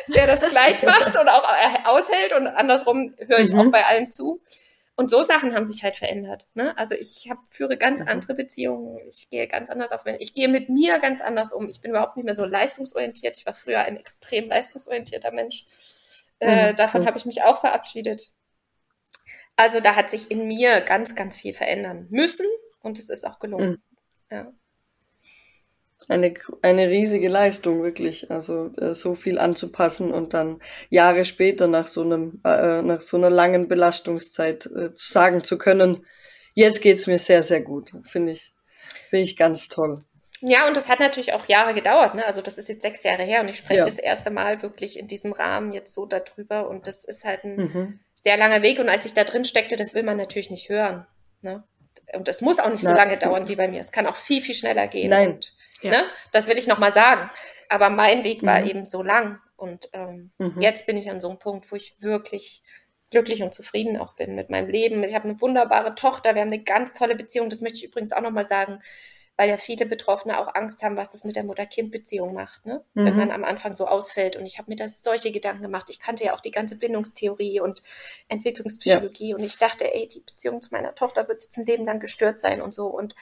[0.15, 1.49] der das gleich macht und auch
[1.85, 3.61] aushält und andersrum höre ich mhm.
[3.61, 4.43] auch bei allen zu.
[4.97, 6.49] Und so Sachen haben sich halt verändert.
[6.55, 6.77] Ne?
[6.79, 8.09] Also ich hab, führe ganz mhm.
[8.09, 8.99] andere Beziehungen.
[9.07, 10.05] Ich gehe ganz anders auf.
[10.19, 11.69] Ich gehe mit mir ganz anders um.
[11.69, 13.37] Ich bin überhaupt nicht mehr so leistungsorientiert.
[13.37, 15.67] Ich war früher ein extrem leistungsorientierter Mensch.
[16.41, 16.77] Äh, mhm.
[16.77, 18.33] davon habe ich mich auch verabschiedet.
[19.57, 22.47] Also da hat sich in mir ganz, ganz viel verändern müssen
[22.81, 23.83] und es ist auch gelungen.
[24.31, 24.37] Mhm.
[24.37, 24.53] Ja
[26.09, 28.31] eine, eine riesige Leistung, wirklich.
[28.31, 33.17] Also äh, so viel anzupassen und dann Jahre später nach so einem, äh, nach so
[33.17, 36.07] einer langen Belastungszeit äh, sagen zu können,
[36.55, 37.93] jetzt geht's mir sehr, sehr gut.
[38.05, 38.53] Finde ich,
[39.09, 39.99] finde ich ganz toll.
[40.41, 42.15] Ja, und das hat natürlich auch Jahre gedauert.
[42.15, 42.27] Ne?
[42.27, 43.87] Also das ist jetzt sechs Jahre her und ich spreche ja.
[43.87, 46.69] das erste Mal wirklich in diesem Rahmen jetzt so darüber.
[46.69, 48.01] Und das ist halt ein mhm.
[48.15, 48.79] sehr langer Weg.
[48.79, 51.07] Und als ich da drin steckte, das will man natürlich nicht hören.
[51.41, 51.65] Ne?
[52.15, 53.81] Und es muss auch nicht Na, so lange dauern wie bei mir.
[53.81, 55.11] Es kann auch viel, viel schneller gehen.
[55.11, 55.35] Nein.
[55.35, 55.91] Und ja.
[55.91, 56.05] Ne?
[56.33, 57.31] Das will ich nochmal sagen.
[57.69, 58.67] Aber mein Weg war mhm.
[58.67, 59.41] eben so lang.
[59.57, 60.61] Und ähm, mhm.
[60.61, 62.63] jetzt bin ich an so einem Punkt, wo ich wirklich
[63.11, 65.03] glücklich und zufrieden auch bin mit meinem Leben.
[65.05, 67.49] Ich habe eine wunderbare Tochter, wir haben eine ganz tolle Beziehung.
[67.49, 68.81] Das möchte ich übrigens auch nochmal sagen,
[69.37, 72.83] weil ja viele Betroffene auch Angst haben, was das mit der Mutter-Kind-Beziehung macht, ne?
[72.95, 73.05] Mhm.
[73.05, 74.37] wenn man am Anfang so ausfällt.
[74.37, 75.91] Und ich habe mir das solche Gedanken gemacht.
[75.91, 77.83] Ich kannte ja auch die ganze Bindungstheorie und
[78.29, 79.31] Entwicklungspsychologie.
[79.31, 79.37] Ja.
[79.37, 82.41] Und ich dachte, ey, die Beziehung zu meiner Tochter wird jetzt ein Leben lang gestört
[82.41, 82.87] sein und so.
[82.87, 83.15] Und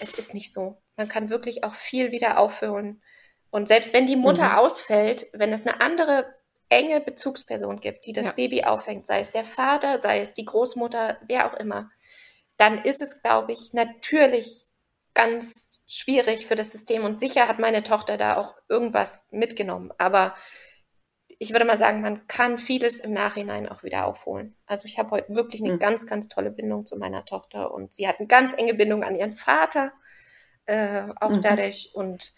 [0.00, 0.76] es ist nicht so.
[0.96, 3.02] Man kann wirklich auch viel wieder aufhören.
[3.50, 4.58] Und selbst wenn die Mutter mhm.
[4.58, 6.34] ausfällt, wenn es eine andere
[6.68, 8.32] enge Bezugsperson gibt, die das ja.
[8.32, 11.90] Baby auffängt, sei es der Vater, sei es die Großmutter, wer auch immer,
[12.58, 14.66] dann ist es, glaube ich, natürlich
[15.18, 17.04] ganz schwierig für das System.
[17.04, 19.90] Und sicher hat meine Tochter da auch irgendwas mitgenommen.
[19.98, 20.36] Aber
[21.40, 24.54] ich würde mal sagen, man kann vieles im Nachhinein auch wieder aufholen.
[24.66, 25.80] Also ich habe heute wirklich eine mhm.
[25.80, 29.16] ganz, ganz tolle Bindung zu meiner Tochter und sie hat eine ganz enge Bindung an
[29.16, 29.92] ihren Vater,
[30.66, 31.40] äh, auch mhm.
[31.40, 31.90] dadurch.
[31.94, 32.32] Und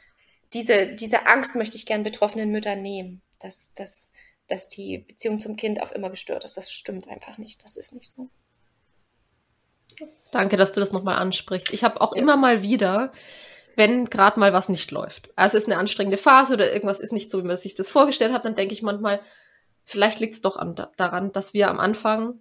[0.54, 4.10] diese, diese Angst möchte ich gern betroffenen Müttern nehmen, dass, dass,
[4.48, 6.56] dass die Beziehung zum Kind auf immer gestört ist.
[6.56, 7.62] Das stimmt einfach nicht.
[7.62, 8.30] Das ist nicht so.
[10.32, 11.72] Danke, dass du das nochmal ansprichst.
[11.72, 12.22] Ich habe auch ja.
[12.22, 13.12] immer mal wieder
[13.76, 15.30] wenn gerade mal was nicht läuft.
[15.36, 17.90] Also es ist eine anstrengende Phase oder irgendwas ist nicht so, wie man sich das
[17.90, 19.20] vorgestellt hat, dann denke ich manchmal,
[19.84, 22.40] vielleicht liegt es doch an, daran, dass wir am Anfang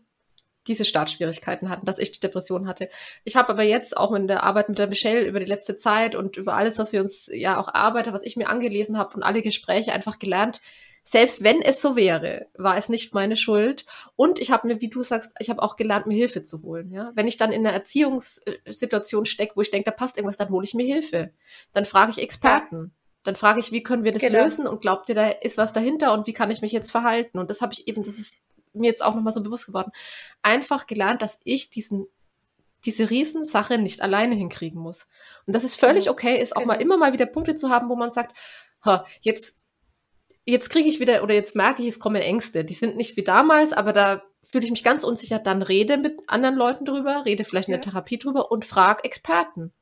[0.67, 2.89] diese Startschwierigkeiten hatten, dass ich die Depression hatte.
[3.23, 6.15] Ich habe aber jetzt auch in der Arbeit mit der Michelle über die letzte Zeit
[6.15, 9.23] und über alles, was wir uns ja auch arbeiten, was ich mir angelesen habe und
[9.23, 10.61] alle Gespräche einfach gelernt,
[11.09, 13.83] selbst wenn es so wäre, war es nicht meine Schuld.
[14.15, 16.91] Und ich habe mir, wie du sagst, ich habe auch gelernt, mir Hilfe zu holen.
[16.91, 17.11] Ja?
[17.15, 20.63] Wenn ich dann in einer Erziehungssituation stecke, wo ich denke, da passt irgendwas, dann hole
[20.63, 21.33] ich mir Hilfe.
[21.73, 22.93] Dann frage ich Experten.
[23.23, 24.43] Dann frage ich, wie können wir das genau.
[24.43, 24.67] lösen?
[24.67, 26.13] Und glaubt ihr, da ist was dahinter?
[26.13, 27.39] Und wie kann ich mich jetzt verhalten?
[27.39, 28.35] Und das habe ich eben, das ist
[28.73, 29.91] mir jetzt auch nochmal so bewusst geworden.
[30.43, 32.05] Einfach gelernt, dass ich diesen
[32.85, 35.07] diese Riesensache nicht alleine hinkriegen muss.
[35.47, 36.13] Und dass es völlig genau.
[36.13, 36.75] okay ist, auch genau.
[36.75, 38.37] mal immer mal wieder Punkte zu haben, wo man sagt,
[39.21, 39.58] jetzt
[40.49, 42.65] jetzt kriege ich wieder oder jetzt merke ich, es kommen Ängste.
[42.65, 45.39] Die sind nicht wie damals, aber da fühle ich mich ganz unsicher.
[45.39, 49.73] Dann rede mit anderen Leuten drüber, rede vielleicht in der Therapie drüber und frage Experten.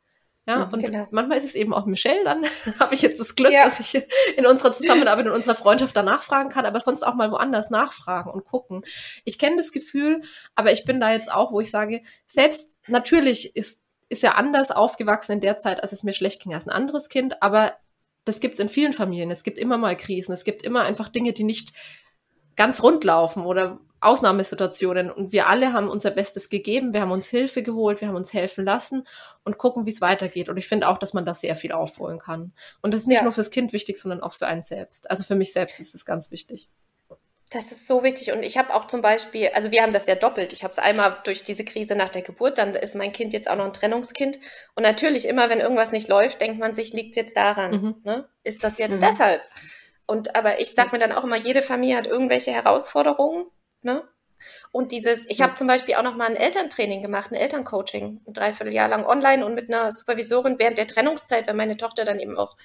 [0.47, 1.07] Ja, mhm, und genau.
[1.11, 2.45] manchmal ist es eben auch Michelle, dann
[2.79, 3.65] habe ich jetzt das Glück, ja.
[3.65, 4.01] dass ich
[4.37, 8.31] in unserer Zusammenarbeit, in unserer Freundschaft danach fragen kann, aber sonst auch mal woanders nachfragen
[8.31, 8.83] und gucken.
[9.25, 10.21] Ich kenne das Gefühl,
[10.55, 14.71] aber ich bin da jetzt auch, wo ich sage, selbst natürlich ist, ist er anders
[14.71, 17.73] aufgewachsen in der Zeit, als es mir schlecht ging als ein anderes Kind, aber
[18.27, 19.31] das gibt es in vielen Familien.
[19.31, 20.33] Es gibt immer mal Krisen.
[20.33, 21.73] Es gibt immer einfach Dinge, die nicht
[22.55, 25.09] ganz rund laufen oder Ausnahmesituationen.
[25.09, 26.93] Und wir alle haben unser Bestes gegeben.
[26.93, 28.01] Wir haben uns Hilfe geholt.
[28.01, 29.07] Wir haben uns helfen lassen
[29.43, 30.49] und gucken, wie es weitergeht.
[30.49, 32.53] Und ich finde auch, dass man da sehr viel aufholen kann.
[32.81, 33.23] Und das ist nicht ja.
[33.23, 35.09] nur fürs Kind wichtig, sondern auch für einen selbst.
[35.09, 36.69] Also für mich selbst ist es ganz wichtig.
[37.49, 38.33] Das ist so wichtig.
[38.33, 40.51] Und ich habe auch zum Beispiel, also wir haben das ja doppelt.
[40.51, 43.49] Ich habe es einmal durch diese Krise nach der Geburt, dann ist mein Kind jetzt
[43.49, 44.37] auch noch ein Trennungskind.
[44.75, 47.71] Und natürlich, immer wenn irgendwas nicht läuft, denkt man sich, liegt es jetzt daran?
[47.71, 47.95] Mhm.
[48.03, 48.29] Ne?
[48.43, 49.05] Ist das jetzt mhm.
[49.05, 49.41] deshalb?
[50.07, 53.45] Und aber ich sage mir dann auch immer, jede Familie hat irgendwelche Herausforderungen.
[53.81, 54.03] Ne?
[54.71, 58.33] Und dieses, ich habe zum Beispiel auch noch mal ein Elterntraining gemacht, ein Elterncoaching, ein
[58.33, 62.37] Dreivierteljahr lang online und mit einer Supervisorin während der Trennungszeit, wenn meine Tochter dann eben
[62.37, 62.57] auch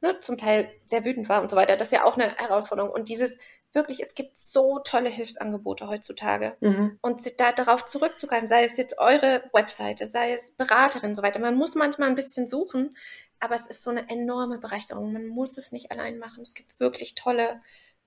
[0.00, 1.76] ne, zum Teil sehr wütend war und so weiter.
[1.76, 2.90] Das ist ja auch eine Herausforderung.
[2.90, 3.38] Und dieses
[3.74, 6.56] wirklich, es gibt so tolle Hilfsangebote heutzutage.
[6.60, 6.98] Mhm.
[7.02, 11.40] Und da darauf zurückzugreifen, sei es jetzt eure Webseite, sei es Beraterin und so weiter.
[11.40, 12.96] Man muss manchmal ein bisschen suchen,
[13.40, 15.12] aber es ist so eine enorme Bereicherung.
[15.12, 16.42] Man muss es nicht allein machen.
[16.42, 17.60] Es gibt wirklich tolle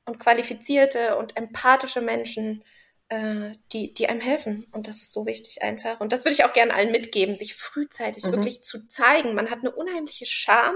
[0.06, 2.64] und qualifizierte und empathische Menschen,
[3.10, 4.66] äh, die, die einem helfen.
[4.72, 6.00] Und das ist so wichtig einfach.
[6.00, 8.32] Und das würde ich auch gerne allen mitgeben, sich frühzeitig mhm.
[8.32, 9.36] wirklich zu zeigen.
[9.36, 10.76] Man hat eine unheimliche Scham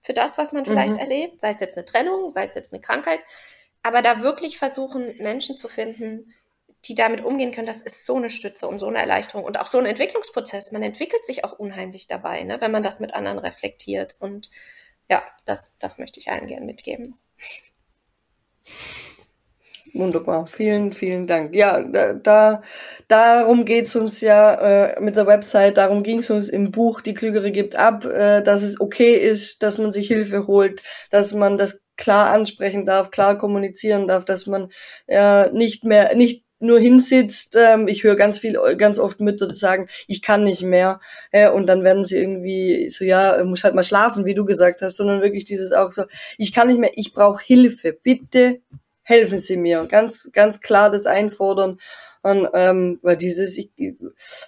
[0.00, 1.00] für das, was man vielleicht mhm.
[1.00, 3.20] erlebt, sei es jetzt eine Trennung, sei es jetzt eine Krankheit.
[3.82, 6.32] Aber da wirklich versuchen, Menschen zu finden,
[6.84, 9.66] die damit umgehen können, das ist so eine Stütze und so eine Erleichterung und auch
[9.66, 10.72] so ein Entwicklungsprozess.
[10.72, 14.16] Man entwickelt sich auch unheimlich dabei, ne, wenn man das mit anderen reflektiert.
[14.18, 14.50] Und
[15.08, 17.16] ja, das, das möchte ich allen gerne mitgeben.
[19.94, 21.54] Wunderbar, vielen, vielen Dank.
[21.54, 22.62] Ja, da, da
[23.08, 24.54] darum geht's uns ja
[24.94, 28.62] äh, mit der Website, darum ging's uns im Buch Die Klügere gibt ab, äh, dass
[28.62, 33.38] es okay ist, dass man sich Hilfe holt, dass man das klar ansprechen darf, klar
[33.38, 34.70] kommunizieren darf, dass man
[35.06, 37.56] äh, nicht mehr, nicht nur hinsitzt.
[37.58, 41.00] Ähm, ich höre ganz viel, ganz oft Mütter sagen, ich kann nicht mehr.
[41.32, 44.80] Äh, und dann werden sie irgendwie so, ja, muss halt mal schlafen, wie du gesagt
[44.80, 46.04] hast, sondern wirklich dieses auch so,
[46.38, 47.92] ich kann nicht mehr, ich brauche Hilfe.
[47.92, 48.60] Bitte
[49.02, 49.86] helfen Sie mir.
[49.86, 51.78] Ganz, ganz klar das einfordern.
[52.22, 53.70] Und, ähm, weil dieses, ich,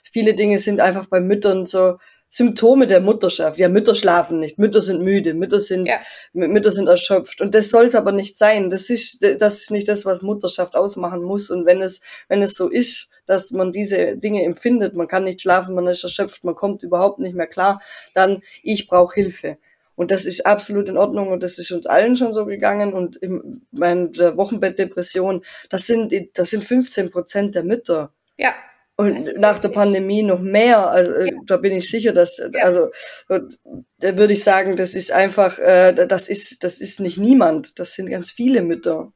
[0.04, 3.58] viele Dinge sind einfach bei Müttern so Symptome der Mutterschaft.
[3.58, 6.00] Ja, Mütter schlafen nicht, Mütter sind müde, Mütter sind, ja.
[6.32, 7.40] Mütter sind erschöpft.
[7.40, 8.70] Und das soll es aber nicht sein.
[8.70, 11.50] Das ist, das ist nicht das, was Mutterschaft ausmachen muss.
[11.50, 15.40] Und wenn es, wenn es so ist, dass man diese Dinge empfindet, man kann nicht
[15.40, 17.80] schlafen, man ist erschöpft, man kommt überhaupt nicht mehr klar,
[18.14, 19.58] dann ich brauche Hilfe.
[19.96, 22.92] Und das ist absolut in Ordnung und das ist uns allen schon so gegangen.
[22.92, 28.12] Und in meiner Wochenbettdepression, das sind, das sind 15 Prozent der Mütter.
[28.36, 28.54] Ja.
[28.96, 30.88] Und nach der Pandemie noch mehr.
[30.88, 31.40] Also äh, ja.
[31.46, 32.48] da bin ich sicher, dass ja.
[32.62, 32.90] also
[33.28, 37.78] da würde ich sagen, das ist einfach, äh, das ist das ist nicht niemand.
[37.80, 39.12] Das sind ganz viele Mütter.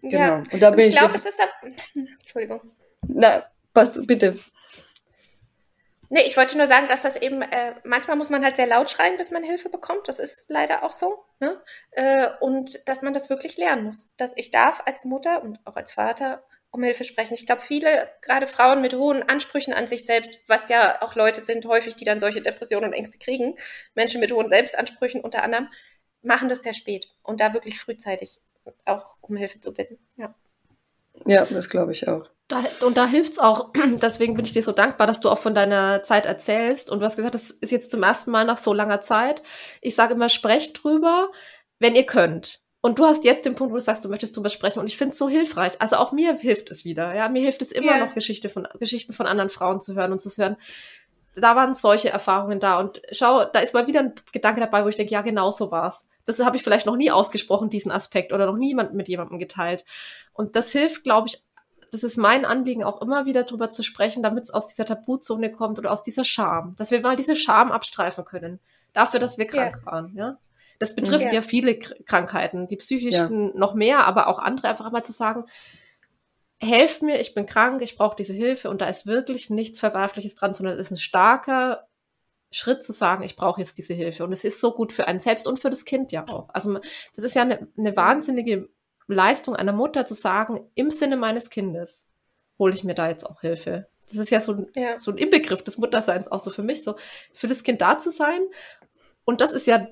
[0.00, 0.16] Genau.
[0.16, 0.42] Ja.
[0.52, 1.38] Und da bin und ich, ich glaube, es ist.
[2.20, 2.60] Entschuldigung.
[3.08, 4.36] Na, passt bitte.
[6.10, 8.88] Nee, ich wollte nur sagen, dass das eben, äh, manchmal muss man halt sehr laut
[8.88, 10.06] schreien, bis man Hilfe bekommt.
[10.06, 11.24] Das ist leider auch so.
[11.40, 11.60] Ne?
[11.90, 14.14] Äh, und dass man das wirklich lernen muss.
[14.16, 17.34] Dass ich darf als Mutter und auch als Vater um Hilfe sprechen.
[17.34, 21.40] Ich glaube, viele, gerade Frauen mit hohen Ansprüchen an sich selbst, was ja auch Leute
[21.40, 23.56] sind, häufig, die dann solche Depressionen und Ängste kriegen,
[23.94, 25.68] Menschen mit hohen Selbstansprüchen unter anderem,
[26.22, 28.40] machen das sehr spät und da wirklich frühzeitig
[28.84, 29.98] auch um Hilfe zu bitten.
[30.16, 30.34] Ja,
[31.26, 32.28] ja das glaube ich auch.
[32.48, 33.72] Da, und da hilft's auch,
[34.02, 36.90] deswegen bin ich dir so dankbar, dass du auch von deiner Zeit erzählst.
[36.90, 39.44] Und du hast gesagt, das ist jetzt zum ersten Mal nach so langer Zeit.
[39.80, 41.30] Ich sage immer, sprecht drüber,
[41.78, 42.63] wenn ihr könnt.
[42.84, 44.78] Und du hast jetzt den Punkt, wo du sagst, du möchtest drüber sprechen.
[44.78, 45.80] Und ich finde es so hilfreich.
[45.80, 47.14] Also auch mir hilft es wieder.
[47.14, 48.04] Ja, mir hilft es immer yeah.
[48.04, 50.58] noch, Geschichte von, Geschichten von anderen Frauen zu hören und zu hören.
[51.34, 52.78] Da waren solche Erfahrungen da.
[52.78, 55.70] Und schau, da ist mal wieder ein Gedanke dabei, wo ich denke, ja, genau so
[55.70, 56.06] war's.
[56.26, 59.86] Das habe ich vielleicht noch nie ausgesprochen, diesen Aspekt, oder noch niemand mit jemandem geteilt.
[60.34, 61.42] Und das hilft, glaube ich,
[61.90, 65.50] das ist mein Anliegen, auch immer wieder drüber zu sprechen, damit es aus dieser Tabuzone
[65.50, 68.60] kommt oder aus dieser Scham, dass wir mal diese Scham abstreifen können.
[68.92, 69.90] Dafür, dass wir krank ja.
[69.90, 70.36] waren, ja.
[70.78, 73.52] Das betrifft ja, ja viele Krankheiten, die psychischen ja.
[73.54, 75.44] noch mehr, aber auch andere, einfach mal zu sagen,
[76.60, 80.34] helft mir, ich bin krank, ich brauche diese Hilfe und da ist wirklich nichts Verwerfliches
[80.34, 81.86] dran, sondern es ist ein starker
[82.50, 84.24] Schritt zu sagen, ich brauche jetzt diese Hilfe.
[84.24, 86.48] Und es ist so gut für einen selbst und für das Kind ja auch.
[86.52, 86.78] Also
[87.14, 88.68] das ist ja eine, eine wahnsinnige
[89.06, 92.06] Leistung einer Mutter zu sagen, im Sinne meines Kindes
[92.58, 93.88] hole ich mir da jetzt auch Hilfe.
[94.08, 94.98] Das ist ja so ein, ja.
[94.98, 96.94] so ein Inbegriff des Mutterseins auch so für mich, so
[97.32, 98.40] für das Kind da zu sein.
[99.24, 99.88] Und das ist ja,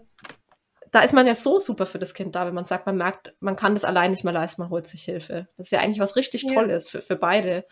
[0.93, 3.35] da ist man ja so super für das Kind da, wenn man sagt, man merkt,
[3.41, 5.49] man kann das allein nicht mehr leisten, man holt sich Hilfe.
[5.57, 6.53] Das ist ja eigentlich was richtig ja.
[6.53, 7.65] Tolles für, für beide.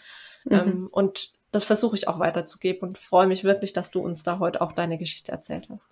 [0.44, 0.52] Mhm.
[0.52, 4.38] Ähm, und das versuche ich auch weiterzugeben und freue mich wirklich, dass du uns da
[4.38, 5.86] heute auch deine Geschichte erzählt hast.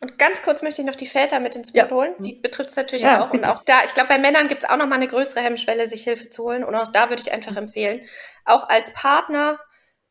[0.00, 1.96] Und ganz kurz möchte ich noch die Väter mit ins Boot ja.
[1.96, 2.14] holen.
[2.20, 3.30] Die betrifft es natürlich ja, auch.
[3.30, 3.44] Bitte.
[3.44, 5.86] Und auch da, ich glaube, bei Männern gibt es auch noch mal eine größere Hemmschwelle,
[5.86, 6.64] sich Hilfe zu holen.
[6.64, 8.00] Und auch da würde ich einfach empfehlen,
[8.46, 9.60] auch als Partner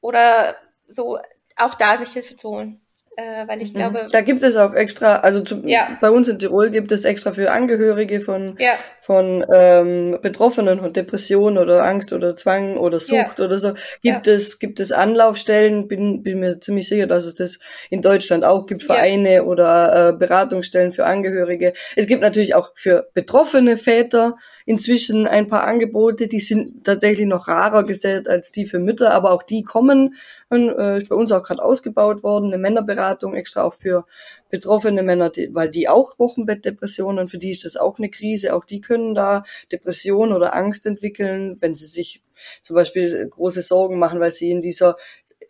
[0.01, 0.55] oder
[0.87, 1.17] so,
[1.55, 2.82] auch da sich Hilfe zu holen
[3.15, 3.77] äh, weil ich mhm.
[3.77, 4.07] glaube.
[4.11, 5.97] Da gibt es auch extra, also zu, ja.
[6.01, 8.71] bei uns in Tirol gibt es extra für Angehörige von, ja.
[9.01, 13.45] von ähm, Betroffenen von Depressionen oder Angst oder Zwang oder Sucht ja.
[13.45, 17.59] oder so, gibt es, gibt es Anlaufstellen, bin, bin mir ziemlich sicher, dass es das
[17.89, 21.73] in Deutschland auch gibt, Vereine oder äh, Beratungsstellen für Angehörige.
[21.95, 27.47] Es gibt natürlich auch für betroffene Väter inzwischen ein paar Angebote, die sind tatsächlich noch
[27.47, 30.15] rarer gesät als die für Mütter, aber auch die kommen,
[30.53, 34.05] und, äh, ist bei uns auch gerade ausgebaut worden, eine Männerberatung Beratung extra auch für
[34.49, 38.65] betroffene Männer, die, weil die auch Wochenbettdepressionen, für die ist das auch eine Krise, auch
[38.65, 42.21] die können da Depression oder Angst entwickeln, wenn sie sich
[42.61, 44.95] zum Beispiel große Sorgen machen, weil sie in dieser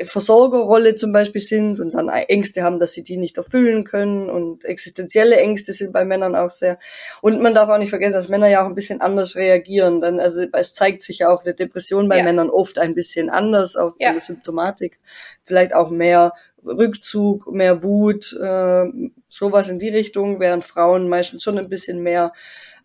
[0.01, 4.65] Versorgerrolle zum Beispiel sind und dann Ängste haben, dass sie die nicht erfüllen können und
[4.65, 6.79] existenzielle Ängste sind bei Männern auch sehr.
[7.21, 10.01] Und man darf auch nicht vergessen, dass Männer ja auch ein bisschen anders reagieren.
[10.01, 12.23] Dann, also es zeigt sich ja auch eine Depression bei ja.
[12.23, 14.19] Männern oft ein bisschen anders, auch ja.
[14.19, 14.99] Symptomatik.
[15.43, 16.33] Vielleicht auch mehr
[16.65, 18.85] Rückzug, mehr Wut, äh,
[19.27, 22.33] sowas in die Richtung, während Frauen meistens schon ein bisschen mehr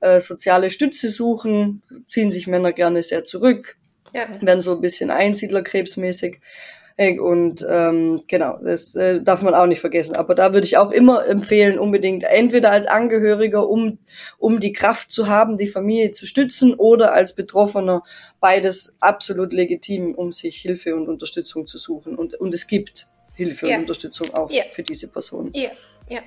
[0.00, 3.76] äh, soziale Stütze suchen, ziehen sich Männer gerne sehr zurück,
[4.12, 4.28] ja.
[4.40, 6.40] werden so ein bisschen Einsiedlerkrebsmäßig.
[6.98, 10.16] Und ähm, genau, das äh, darf man auch nicht vergessen.
[10.16, 13.98] Aber da würde ich auch immer empfehlen, unbedingt entweder als Angehöriger, um,
[14.38, 18.02] um die Kraft zu haben, die Familie zu stützen, oder als Betroffener
[18.40, 22.16] beides absolut legitim, um sich Hilfe und Unterstützung zu suchen.
[22.16, 23.76] Und, und es gibt Hilfe ja.
[23.76, 24.64] und Unterstützung auch ja.
[24.72, 25.52] für diese Person.
[25.54, 25.70] Ja,
[26.08, 26.20] ja.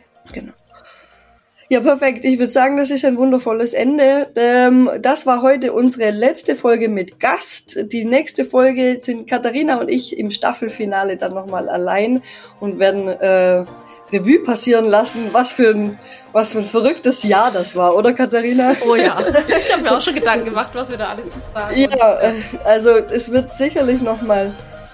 [1.72, 2.26] Ja, perfekt.
[2.26, 4.28] Ich würde sagen, das ist ein wundervolles Ende.
[4.36, 7.80] Ähm, das war heute unsere letzte Folge mit Gast.
[7.93, 12.24] Die nächste Folge sind Katharina und ich im Staffelfinale dann nochmal allein
[12.59, 13.63] und werden äh,
[14.11, 15.97] Revue passieren lassen, was für ein
[16.34, 18.74] was für ein verrücktes Jahr das war, oder Katharina?
[18.86, 19.17] Oh ja,
[19.47, 21.80] ich habe mir auch schon Gedanken gemacht, was wir da alles sagen.
[21.80, 22.34] Ja, äh,
[22.65, 24.53] also es wird sicherlich nochmal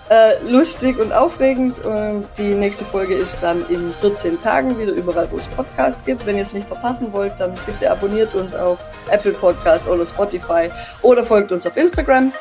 [0.10, 1.84] äh, lustig und aufregend.
[1.84, 6.26] Und die nächste Folge ist dann in 14 Tagen wieder überall, wo es Podcasts gibt.
[6.26, 10.70] Wenn ihr es nicht verpassen wollt, dann bitte abonniert uns auf Apple Podcasts oder Spotify
[11.01, 12.32] oder folgt uns auf Instagram.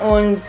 [0.00, 0.42] Und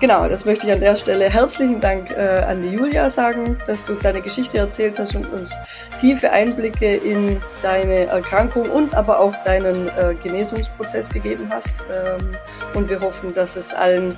[0.00, 3.86] genau, das möchte ich an der Stelle herzlichen Dank äh, an die Julia sagen, dass
[3.86, 5.56] du uns deine Geschichte erzählt hast und uns
[5.98, 11.82] tiefe Einblicke in deine Erkrankung und aber auch deinen äh, Genesungsprozess gegeben hast.
[11.92, 12.36] Ähm,
[12.74, 14.16] und wir hoffen, dass es allen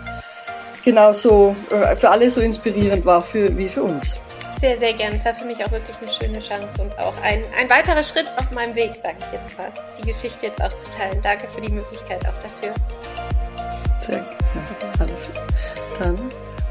[0.87, 4.17] genauso äh, für alle so inspirierend war für, wie für uns.
[4.59, 5.13] Sehr, sehr gern.
[5.13, 8.33] Es war für mich auch wirklich eine schöne Chance und auch ein, ein weiterer Schritt
[8.39, 11.21] auf meinem Weg, sage ich jetzt mal, die Geschichte jetzt auch zu teilen.
[11.21, 12.73] Danke für die Möglichkeit auch dafür.
[14.01, 14.97] Sehr gerne.
[15.01, 15.29] Alles.
[15.99, 16.17] Dann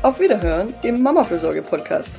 [0.02, 2.12] auf Wiederhören im Mama-Fürsorge-Podcast.